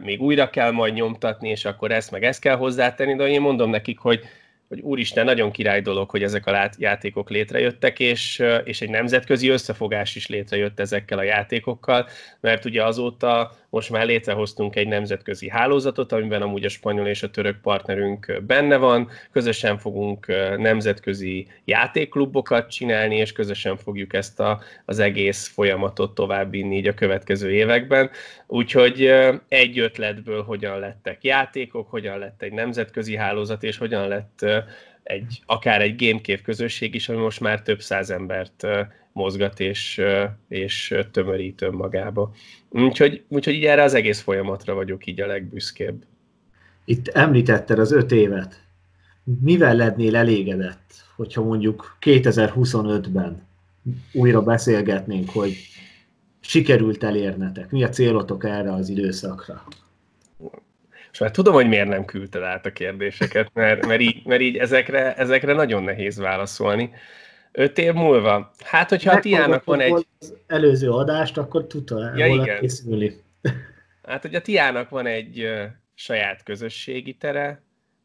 még 0.00 0.20
újra 0.20 0.50
kell 0.50 0.70
majd 0.70 0.94
nyomtatni, 0.94 1.48
és 1.48 1.64
akkor 1.64 1.90
ezt 1.90 2.10
meg 2.10 2.24
ezt 2.24 2.40
kell 2.40 2.56
hozzátenni, 2.56 3.14
de 3.14 3.28
én 3.28 3.40
mondom 3.40 3.70
nekik, 3.70 3.98
hogy 3.98 4.20
hogy 4.68 4.80
úristen, 4.80 5.24
nagyon 5.24 5.50
király 5.50 5.80
dolog, 5.80 6.10
hogy 6.10 6.22
ezek 6.22 6.46
a 6.46 6.70
játékok 6.78 7.30
létrejöttek, 7.30 7.98
és, 8.00 8.42
és 8.64 8.80
egy 8.80 8.90
nemzetközi 8.90 9.48
összefogás 9.48 10.16
is 10.16 10.26
létrejött 10.26 10.80
ezekkel 10.80 11.18
a 11.18 11.22
játékokkal, 11.22 12.08
mert 12.40 12.64
ugye 12.64 12.84
azóta 12.84 13.52
most 13.70 13.90
már 13.90 14.06
létrehoztunk 14.06 14.76
egy 14.76 14.88
nemzetközi 14.88 15.48
hálózatot, 15.48 16.12
amiben 16.12 16.42
amúgy 16.42 16.64
a 16.64 16.68
spanyol 16.68 17.06
és 17.06 17.22
a 17.22 17.30
török 17.30 17.60
partnerünk 17.60 18.42
benne 18.46 18.76
van, 18.76 19.10
közösen 19.32 19.78
fogunk 19.78 20.26
nemzetközi 20.56 21.46
játékklubokat 21.64 22.70
csinálni, 22.70 23.16
és 23.16 23.32
közösen 23.32 23.76
fogjuk 23.76 24.14
ezt 24.14 24.40
a, 24.40 24.60
az 24.84 24.98
egész 24.98 25.46
folyamatot 25.46 26.14
továbbvinni 26.14 26.76
így 26.76 26.86
a 26.86 26.94
következő 26.94 27.52
években. 27.52 28.10
Úgyhogy 28.46 29.12
egy 29.48 29.78
ötletből 29.78 30.42
hogyan 30.42 30.78
lettek 30.78 31.24
játékok, 31.24 31.90
hogyan 31.90 32.18
lett 32.18 32.42
egy 32.42 32.52
nemzetközi 32.52 33.16
hálózat, 33.16 33.62
és 33.62 33.78
hogyan 33.78 34.08
lett 34.08 34.57
egy, 35.02 35.42
akár 35.46 35.82
egy 35.82 36.04
Gamecave 36.04 36.42
közösség 36.42 36.94
is, 36.94 37.08
ami 37.08 37.18
most 37.18 37.40
már 37.40 37.62
több 37.62 37.80
száz 37.80 38.10
embert 38.10 38.66
mozgat 39.12 39.60
és, 39.60 40.00
és 40.48 40.94
tömörít 41.10 41.62
önmagába. 41.62 42.34
Úgyhogy, 42.70 43.24
úgyhogy 43.28 43.54
így 43.54 43.64
erre 43.64 43.82
az 43.82 43.94
egész 43.94 44.20
folyamatra 44.20 44.74
vagyok 44.74 45.06
így 45.06 45.20
a 45.20 45.26
legbüszkébb. 45.26 46.04
Itt 46.84 47.08
említetted 47.08 47.78
az 47.78 47.92
öt 47.92 48.12
évet. 48.12 48.62
Mivel 49.40 49.74
lennél 49.74 50.16
elégedett, 50.16 50.92
hogyha 51.16 51.42
mondjuk 51.42 51.96
2025-ben 52.00 53.46
újra 54.12 54.42
beszélgetnénk, 54.42 55.30
hogy 55.30 55.56
sikerült 56.40 57.04
elérnetek? 57.04 57.70
Mi 57.70 57.84
a 57.84 57.88
célotok 57.88 58.44
erre 58.44 58.72
az 58.72 58.88
időszakra? 58.88 59.64
És 61.12 61.18
már 61.18 61.30
tudom, 61.30 61.54
hogy 61.54 61.68
miért 61.68 61.88
nem 61.88 62.04
küldted 62.04 62.42
át 62.42 62.66
a 62.66 62.72
kérdéseket, 62.72 63.50
mert, 63.54 63.86
mert, 63.86 64.00
így, 64.00 64.24
mert 64.24 64.40
így 64.40 64.56
ezekre, 64.56 65.14
ezekre 65.14 65.52
nagyon 65.52 65.82
nehéz 65.82 66.18
válaszolni. 66.18 66.90
Öt 67.52 67.78
év 67.78 67.92
múlva? 67.92 68.50
Hát, 68.64 68.88
hogyha 68.88 69.12
a 69.12 69.20
Tiának 69.20 69.64
van 69.64 69.80
egy... 69.80 70.06
Az 70.18 70.34
előző 70.46 70.90
adást, 70.90 71.38
akkor 71.38 71.66
tudta 71.66 72.16
ja, 72.16 72.26
igen. 72.26 72.60
készülni. 72.60 73.22
Hát, 74.02 74.22
hogy 74.22 74.34
a 74.34 74.40
Tiának 74.40 74.88
van 74.88 75.06
egy 75.06 75.48
saját 75.94 76.42
közösségi 76.42 77.14
tere, 77.14 77.62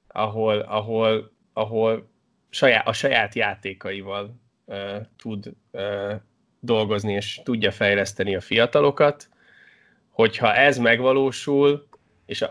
ahol, 0.07 0.59
ahol, 0.59 1.31
ahol 1.53 2.09
saját, 2.49 2.87
a 2.87 2.93
saját 2.93 3.35
játékaival 3.35 4.39
uh, 4.65 4.77
tud 5.17 5.53
uh, 5.71 6.13
dolgozni, 6.59 7.13
és 7.13 7.41
tudja 7.43 7.71
fejleszteni 7.71 8.35
a 8.35 8.41
fiatalokat, 8.41 9.29
hogyha 10.09 10.53
ez 10.53 10.77
megvalósul, 10.77 11.87
és, 12.25 12.45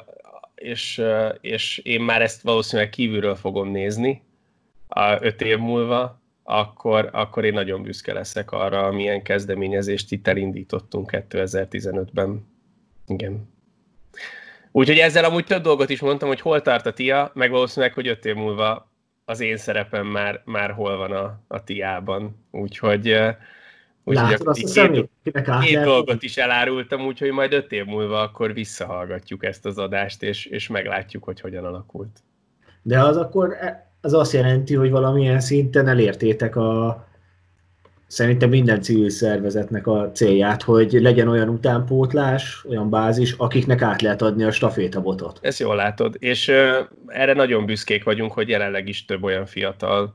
és, 0.63 1.03
és 1.41 1.79
én 1.79 2.01
már 2.01 2.23
ezt 2.23 2.43
valószínűleg 2.43 2.91
kívülről 2.91 3.35
fogom 3.35 3.69
nézni 3.69 4.23
a 4.89 5.25
öt 5.25 5.41
év 5.41 5.59
múlva, 5.59 6.21
akkor, 6.43 7.09
akkor 7.13 7.45
én 7.45 7.53
nagyon 7.53 7.83
büszke 7.83 8.13
leszek 8.13 8.53
arra, 8.53 8.93
milyen 8.93 9.23
kezdeményezést 9.23 10.13
itt 10.13 10.29
elindítottunk 10.29 11.11
2015-ben. 11.31 12.47
Igen. 13.07 13.51
Úgyhogy 14.73 14.99
ezzel 14.99 15.25
amúgy 15.25 15.45
több 15.45 15.63
dolgot 15.63 15.91
is 15.91 16.01
mondtam, 16.01 16.29
hogy 16.29 16.41
hol 16.41 16.63
tart 16.63 16.87
a 16.87 16.93
TIA, 16.93 17.31
meg 17.35 17.51
valószínűleg, 17.51 17.95
hogy 17.95 18.09
öt 18.09 18.25
év 18.25 18.35
múlva 18.35 18.91
az 19.25 19.41
én 19.41 19.57
szerepem 19.57 20.07
már, 20.07 20.43
már 20.45 20.71
hol 20.71 20.97
van 20.97 21.13
a, 21.13 21.41
a 21.49 21.65
TIA-ban. 21.65 22.47
Úgyhogy, 22.51 23.17
úgyhogy 24.05 24.31
Látod 24.31 24.47
azt 24.47 24.63
a 24.63 24.67
szemét, 24.67 25.11
két 25.61 25.81
dolgot 25.81 26.23
is 26.23 26.37
elárultam, 26.37 27.07
úgyhogy 27.07 27.31
majd 27.31 27.53
öt 27.53 27.73
év 27.73 27.85
múlva 27.85 28.21
akkor 28.21 28.55
visszahallgatjuk 28.55 29.45
ezt 29.45 29.67
az 29.67 29.79
adást, 29.79 30.23
és, 30.23 30.47
és 30.47 30.69
meglátjuk, 30.69 31.25
hogy 31.25 31.41
hogyan 31.41 31.65
alakult. 31.65 32.23
De 32.83 33.01
az 33.01 33.17
akkor 33.17 33.57
e- 33.61 33.91
az 34.01 34.13
azt 34.13 34.33
jelenti, 34.33 34.75
hogy 34.75 34.91
valamilyen 34.91 35.41
szinten 35.41 35.89
elértétek 35.89 36.57
a 36.57 37.05
szerintem 38.07 38.49
minden 38.49 38.83
civil 38.83 39.11
szervezetnek 39.11 39.87
a 39.87 40.11
célját, 40.13 40.63
hogy 40.63 40.93
legyen 40.93 41.29
olyan 41.29 41.49
utánpótlás, 41.49 42.65
olyan 42.69 42.91
bázis, 42.91 43.33
akiknek 43.33 43.83
át 43.83 44.03
lehet 44.03 44.23
adni 44.23 44.45
a 44.45 44.51
stafétabotot. 44.51 45.39
Ezt 45.43 45.59
jól 45.59 45.77
látod, 45.77 46.17
és 46.19 46.49
uh, 46.49 46.55
erre 47.07 47.33
nagyon 47.33 47.67
büszkék 47.67 48.05
vagyunk, 48.05 48.33
hogy 48.33 48.49
jelenleg 48.49 48.89
is 48.89 49.05
több 49.05 49.23
olyan 49.23 49.47
fiatal 49.47 50.15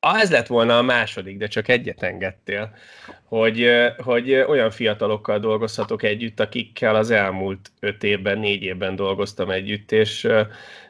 ez 0.00 0.30
lett 0.30 0.46
volna 0.46 0.78
a 0.78 0.82
második, 0.82 1.36
de 1.36 1.46
csak 1.46 1.68
egyet 1.68 2.02
engedtél, 2.02 2.76
hogy, 3.24 3.70
hogy 3.98 4.32
olyan 4.32 4.70
fiatalokkal 4.70 5.38
dolgozhatok 5.38 6.02
együtt, 6.02 6.40
akikkel 6.40 6.94
az 6.94 7.10
elmúlt 7.10 7.70
öt 7.80 8.02
évben, 8.02 8.38
négy 8.38 8.62
évben 8.62 8.96
dolgoztam 8.96 9.50
együtt, 9.50 9.92
és, 9.92 10.28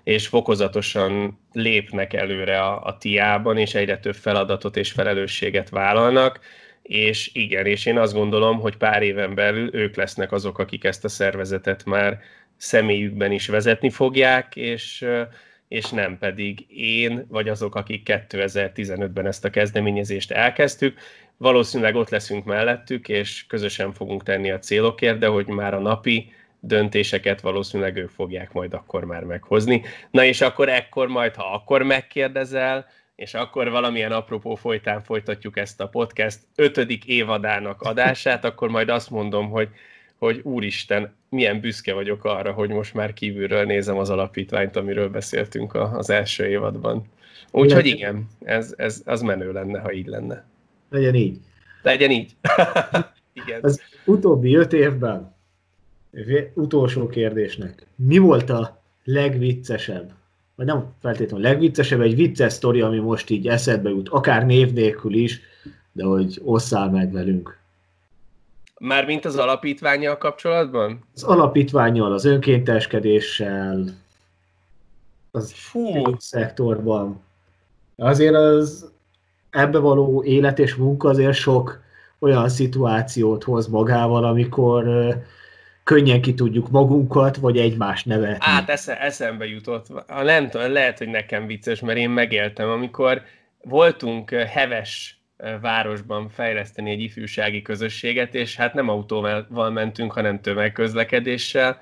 és 0.04 0.26
fokozatosan 0.26 1.40
lépnek 1.52 2.12
előre 2.12 2.60
a, 2.60 2.84
a 2.84 2.98
tiában, 2.98 3.58
és 3.58 3.74
egyre 3.74 3.98
több 3.98 4.14
feladatot 4.14 4.76
és 4.76 4.92
felelősséget 4.92 5.68
vállalnak, 5.68 6.40
és 6.82 7.30
igen, 7.32 7.66
és 7.66 7.86
én 7.86 7.98
azt 7.98 8.12
gondolom, 8.12 8.60
hogy 8.60 8.76
pár 8.76 9.02
éven 9.02 9.34
belül 9.34 9.74
ők 9.74 9.96
lesznek 9.96 10.32
azok, 10.32 10.58
akik 10.58 10.84
ezt 10.84 11.04
a 11.04 11.08
szervezetet 11.08 11.84
már 11.84 12.20
személyükben 12.56 13.32
is 13.32 13.46
vezetni 13.46 13.90
fogják, 13.90 14.56
és, 14.56 15.04
és 15.68 15.90
nem 15.90 16.18
pedig 16.18 16.66
én, 16.76 17.26
vagy 17.28 17.48
azok, 17.48 17.74
akik 17.74 18.02
2015-ben 18.04 19.26
ezt 19.26 19.44
a 19.44 19.50
kezdeményezést 19.50 20.30
elkezdtük. 20.30 20.98
Valószínűleg 21.36 21.94
ott 21.94 22.08
leszünk 22.08 22.44
mellettük, 22.44 23.08
és 23.08 23.46
közösen 23.46 23.92
fogunk 23.92 24.22
tenni 24.22 24.50
a 24.50 24.58
célokért, 24.58 25.18
de 25.18 25.26
hogy 25.26 25.46
már 25.46 25.74
a 25.74 25.80
napi 25.80 26.32
döntéseket 26.60 27.40
valószínűleg 27.40 27.96
ők 27.96 28.10
fogják 28.10 28.52
majd 28.52 28.74
akkor 28.74 29.04
már 29.04 29.24
meghozni. 29.24 29.82
Na 30.10 30.24
és 30.24 30.40
akkor 30.40 30.68
ekkor 30.68 31.08
majd, 31.08 31.34
ha 31.34 31.52
akkor 31.52 31.82
megkérdezel, 31.82 32.86
és 33.16 33.34
akkor 33.34 33.70
valamilyen 33.70 34.12
apropó 34.12 34.54
folytán 34.54 35.02
folytatjuk 35.02 35.56
ezt 35.56 35.80
a 35.80 35.88
podcast 35.88 36.38
ötödik 36.54 37.04
évadának 37.04 37.82
adását, 37.82 38.44
akkor 38.44 38.68
majd 38.68 38.88
azt 38.88 39.10
mondom, 39.10 39.50
hogy 39.50 39.68
hogy 40.18 40.40
úristen, 40.42 41.16
milyen 41.28 41.60
büszke 41.60 41.94
vagyok 41.94 42.24
arra, 42.24 42.52
hogy 42.52 42.70
most 42.70 42.94
már 42.94 43.12
kívülről 43.12 43.64
nézem 43.64 43.98
az 43.98 44.10
alapítványt, 44.10 44.76
amiről 44.76 45.08
beszéltünk 45.08 45.74
az 45.74 46.10
első 46.10 46.46
évadban. 46.46 47.04
Úgyhogy 47.50 47.86
igen, 47.86 48.26
ez, 48.44 48.74
ez, 48.76 49.02
az 49.04 49.20
menő 49.20 49.52
lenne, 49.52 49.80
ha 49.80 49.92
így 49.92 50.06
lenne. 50.06 50.44
Legyen 50.90 51.14
így. 51.14 51.38
Legyen 51.82 52.10
így. 52.10 52.36
igen. 53.44 53.60
Az 53.62 53.80
utóbbi 54.04 54.54
öt 54.54 54.72
évben, 54.72 55.34
utolsó 56.54 57.06
kérdésnek, 57.06 57.86
mi 57.94 58.18
volt 58.18 58.50
a 58.50 58.82
legviccesebb? 59.04 60.12
Vagy 60.54 60.66
nem 60.66 60.94
feltétlenül 61.00 61.46
a 61.46 61.48
legviccesebb, 61.48 62.00
egy 62.00 62.14
vicces 62.14 62.52
sztori, 62.52 62.80
ami 62.80 62.98
most 62.98 63.30
így 63.30 63.48
eszedbe 63.48 63.88
jut, 63.88 64.08
akár 64.08 64.46
név 64.46 64.72
nélkül 64.72 65.14
is, 65.14 65.40
de 65.92 66.04
hogy 66.04 66.40
osszál 66.44 66.90
meg 66.90 67.12
velünk. 67.12 67.57
Mármint 68.78 69.24
az 69.24 69.36
alapítványjal 69.36 70.18
kapcsolatban? 70.18 71.04
Az 71.14 71.22
alapítványjal, 71.22 72.12
az 72.12 72.24
önkénteskedéssel, 72.24 73.84
az 75.30 75.52
Fú. 75.52 76.16
szektorban. 76.18 77.20
Azért 77.96 78.34
az 78.34 78.90
ebbe 79.50 79.78
való 79.78 80.24
élet 80.24 80.58
és 80.58 80.74
munka 80.74 81.08
azért 81.08 81.34
sok 81.34 81.80
olyan 82.18 82.48
szituációt 82.48 83.44
hoz 83.44 83.66
magával, 83.66 84.24
amikor 84.24 84.84
könnyen 85.84 86.20
ki 86.20 86.34
tudjuk 86.34 86.70
magunkat, 86.70 87.36
vagy 87.36 87.58
egymást 87.58 88.06
nevetni. 88.06 88.44
Hát 88.44 88.68
esze, 88.68 89.00
eszembe 89.00 89.46
jutott. 89.46 89.86
Nem 90.22 90.50
tudom, 90.50 90.72
lehet, 90.72 90.98
hogy 90.98 91.08
nekem 91.08 91.46
vicces, 91.46 91.80
mert 91.80 91.98
én 91.98 92.10
megéltem, 92.10 92.68
amikor 92.68 93.22
voltunk 93.62 94.30
heves 94.30 95.17
városban 95.60 96.28
fejleszteni 96.28 96.90
egy 96.90 97.00
ifjúsági 97.00 97.62
közösséget, 97.62 98.34
és 98.34 98.56
hát 98.56 98.74
nem 98.74 98.88
autóval 98.88 99.70
mentünk, 99.70 100.12
hanem 100.12 100.40
tömegközlekedéssel, 100.40 101.78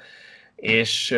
és 0.56 1.14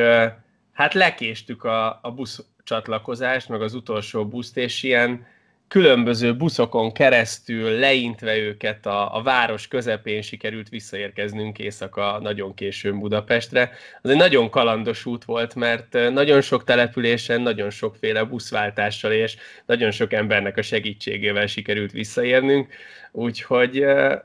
hát 0.72 0.95
lekéstük 0.95 1.64
a, 1.64 1.99
a 2.03 2.12
busz 2.12 2.45
csatlakozást, 2.64 3.49
meg 3.49 3.62
az 3.62 3.74
utolsó 3.74 4.26
buszt, 4.28 4.57
és 4.57 4.82
ilyen 4.82 5.26
különböző 5.69 6.37
buszokon 6.37 6.93
keresztül 6.93 7.71
leintve 7.71 8.37
őket 8.37 8.87
a, 8.87 9.16
a 9.16 9.23
város 9.23 9.69
közepén 9.69 10.23
sikerült 10.23 10.69
visszaérkeznünk 10.69 11.59
éjszaka 11.59 12.19
nagyon 12.23 12.55
későn 12.55 12.99
Budapestre. 12.99 13.71
Az 14.03 14.11
egy 14.11 14.16
nagyon 14.16 14.51
kalandos 14.51 15.07
út 15.07 15.25
volt, 15.25 15.55
mert 15.55 15.93
nagyon 15.93 16.41
sok 16.41 16.64
településen, 16.64 17.41
nagyon 17.41 17.71
sokféle 17.71 18.25
buszváltással 18.25 19.12
és 19.12 19.37
nagyon 19.66 19.91
sok 19.91 20.12
embernek 20.12 20.57
a 20.57 20.62
segítségével 20.62 21.47
sikerült 21.47 21.93
visszaérnünk, 21.93 22.73
úgyhogy, 23.12 23.85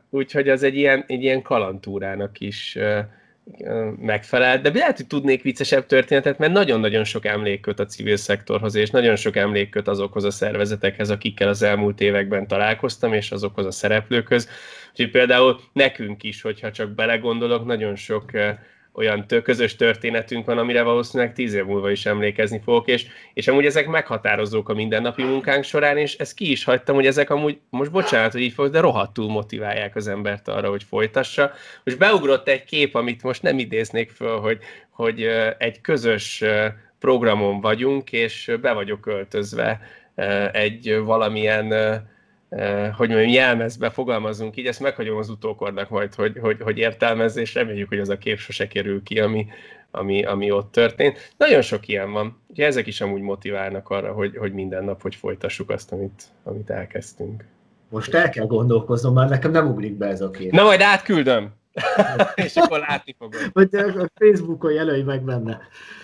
úgyhogy 0.09 0.49
az 0.49 0.63
egy 0.63 0.75
ilyen, 0.75 1.03
egy 1.07 1.23
ilyen 1.23 1.41
kalantúrának 1.41 2.39
is 2.39 2.77
megfelel, 3.99 4.61
de 4.61 4.71
lehet, 4.73 4.97
hogy 4.97 5.07
tudnék 5.07 5.41
viccesebb 5.41 5.85
történetet, 5.85 6.37
mert 6.37 6.51
nagyon-nagyon 6.51 7.03
sok 7.03 7.25
emlék 7.25 7.61
köt 7.61 7.79
a 7.79 7.85
civil 7.85 8.15
szektorhoz, 8.15 8.75
és 8.75 8.89
nagyon 8.89 9.15
sok 9.15 9.35
emlék 9.35 9.69
köt 9.69 9.87
azokhoz 9.87 10.23
a 10.23 10.31
szervezetekhez, 10.31 11.09
akikkel 11.09 11.47
az 11.47 11.61
elmúlt 11.61 12.01
években 12.01 12.47
találkoztam, 12.47 13.13
és 13.13 13.31
azokhoz 13.31 13.65
a 13.65 13.71
szereplőkhöz. 13.71 14.49
Úgyhogy 14.91 15.11
például 15.11 15.59
nekünk 15.73 16.23
is, 16.23 16.41
hogyha 16.41 16.71
csak 16.71 16.89
belegondolok, 16.89 17.65
nagyon 17.65 17.95
sok 17.95 18.31
olyan 18.93 19.27
tő, 19.27 19.41
közös 19.41 19.75
történetünk 19.75 20.45
van, 20.45 20.57
amire 20.57 20.81
valószínűleg 20.81 21.33
tíz 21.33 21.53
év 21.53 21.65
múlva 21.65 21.91
is 21.91 22.05
emlékezni 22.05 22.61
fogok, 22.63 22.87
és, 22.87 23.05
és 23.33 23.47
amúgy 23.47 23.65
ezek 23.65 23.87
meghatározók 23.87 24.69
a 24.69 24.73
mindennapi 24.73 25.23
munkánk 25.23 25.63
során, 25.63 25.97
és 25.97 26.17
ezt 26.17 26.33
ki 26.33 26.51
is 26.51 26.63
hagytam, 26.63 26.95
hogy 26.95 27.05
ezek 27.05 27.29
amúgy, 27.29 27.59
most 27.69 27.91
bocsánat, 27.91 28.31
hogy 28.31 28.41
így 28.41 28.53
fog, 28.53 28.69
de 28.69 28.79
rohadtul 28.79 29.29
motiválják 29.29 29.95
az 29.95 30.07
embert 30.07 30.47
arra, 30.47 30.69
hogy 30.69 30.83
folytassa. 30.83 31.51
Most 31.83 31.97
beugrott 31.97 32.47
egy 32.47 32.63
kép, 32.63 32.95
amit 32.95 33.23
most 33.23 33.41
nem 33.41 33.59
idéznék 33.59 34.11
föl, 34.11 34.39
hogy, 34.39 34.59
hogy 34.89 35.23
egy 35.57 35.81
közös 35.81 36.43
programon 36.99 37.61
vagyunk, 37.61 38.11
és 38.11 38.51
be 38.61 38.73
vagyok 38.73 39.01
költözve 39.01 39.81
egy 40.51 40.99
valamilyen 41.03 41.73
hogy 42.95 43.09
mondjam, 43.09 43.29
jelmezbe 43.29 43.89
fogalmazunk 43.89 44.57
így, 44.57 44.65
ezt 44.65 44.79
meghagyom 44.79 45.17
az 45.17 45.29
utókornak 45.29 45.89
majd, 45.89 46.13
hogy, 46.13 46.37
hogy, 46.41 46.61
hogy 46.61 46.77
értelmezze, 46.77 47.41
és 47.41 47.53
reméljük, 47.53 47.89
hogy 47.89 47.99
az 47.99 48.09
a 48.09 48.17
kép 48.17 48.37
sose 48.37 48.67
kerül 48.67 49.03
ki, 49.03 49.19
ami, 49.19 49.47
ami, 49.91 50.25
ami 50.25 50.51
ott 50.51 50.71
történt. 50.71 51.33
Nagyon 51.37 51.61
sok 51.61 51.87
ilyen 51.87 52.11
van. 52.11 52.41
Ugye 52.47 52.65
ezek 52.65 52.87
is 52.87 53.01
amúgy 53.01 53.21
motiválnak 53.21 53.89
arra, 53.89 54.13
hogy, 54.13 54.37
hogy 54.37 54.53
minden 54.53 54.83
nap, 54.83 55.01
hogy 55.01 55.15
folytassuk 55.15 55.69
azt, 55.69 55.91
amit, 55.91 56.23
amit 56.43 56.69
elkezdtünk. 56.69 57.45
Most 57.89 58.13
el 58.13 58.29
kell 58.29 58.45
gondolkoznom, 58.45 59.13
mert 59.13 59.29
nekem 59.29 59.51
nem 59.51 59.67
ugrik 59.67 59.93
be 59.93 60.07
ez 60.07 60.21
a 60.21 60.31
kép. 60.31 60.51
Na 60.51 60.63
majd 60.63 60.81
átküldöm, 60.81 61.53
és 62.35 62.55
akkor 62.55 62.79
látni 62.79 63.15
fogod. 63.17 63.49
Vagy 63.53 63.75
a 63.75 64.09
Facebookon 64.15 64.71
jelölj 64.71 65.01
meg 65.01 65.21
benne. 65.21 65.61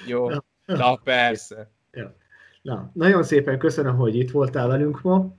Jó, 0.07 0.29
na 0.65 0.95
persze. 0.95 1.71
Ja. 1.91 2.15
Na, 2.61 2.91
nagyon 2.93 3.23
szépen 3.23 3.57
köszönöm, 3.57 3.95
hogy 3.95 4.15
itt 4.15 4.31
voltál 4.31 4.67
velünk 4.67 5.01
ma 5.01 5.37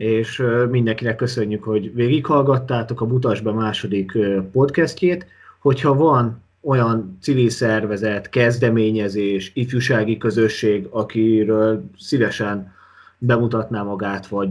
és 0.00 0.42
mindenkinek 0.70 1.16
köszönjük, 1.16 1.64
hogy 1.64 1.94
végighallgattátok 1.94 3.00
a 3.00 3.06
Mutas 3.06 3.40
be 3.40 3.52
második 3.52 4.18
podcastjét. 4.52 5.26
Hogyha 5.58 5.94
van 5.94 6.42
olyan 6.62 7.18
civil 7.22 7.50
szervezet, 7.50 8.28
kezdeményezés, 8.28 9.50
ifjúsági 9.54 10.18
közösség, 10.18 10.86
akiről 10.90 11.84
szívesen 11.98 12.72
bemutatná 13.18 13.82
magát, 13.82 14.26
vagy 14.26 14.48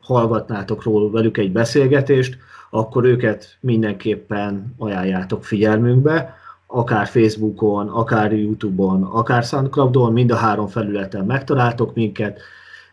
hallgatnátok 0.00 0.82
róla 0.82 1.10
velük 1.10 1.36
egy 1.36 1.52
beszélgetést, 1.52 2.38
akkor 2.70 3.04
őket 3.04 3.56
mindenképpen 3.60 4.74
ajánljátok 4.78 5.44
figyelmünkbe, 5.44 6.34
akár 6.66 7.06
Facebookon, 7.06 7.88
akár 7.88 8.32
Youtube-on, 8.32 9.02
akár 9.02 9.42
Soundcloud-on, 9.42 10.12
mind 10.12 10.30
a 10.30 10.36
három 10.36 10.66
felületen 10.66 11.24
megtaláltok 11.24 11.94
minket, 11.94 12.40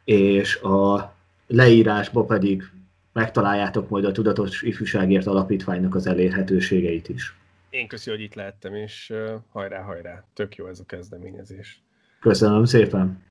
és 0.04 0.62
a 0.62 1.13
leírásba 1.54 2.26
pedig 2.26 2.64
megtaláljátok 3.12 3.90
majd 3.90 4.06
a 4.06 4.12
Tudatos 4.12 4.62
Ifjúságért 4.62 5.28
Alapítványnak 5.28 5.96
az 5.96 6.08
elérhetőségeit 6.08 7.10
is. 7.10 7.36
Én 7.70 7.88
köszi, 7.88 8.10
hogy 8.10 8.22
itt 8.22 8.34
lehettem, 8.34 8.76
és 8.76 9.14
hajrá, 9.50 9.82
hajrá. 9.82 10.24
Tök 10.34 10.56
jó 10.56 10.68
ez 10.68 10.80
a 10.80 10.86
kezdeményezés. 10.86 11.84
Köszönöm 12.20 12.66
szépen. 12.66 13.24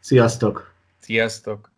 Sziasztok! 0.00 0.74
Sziasztok! 0.98 1.70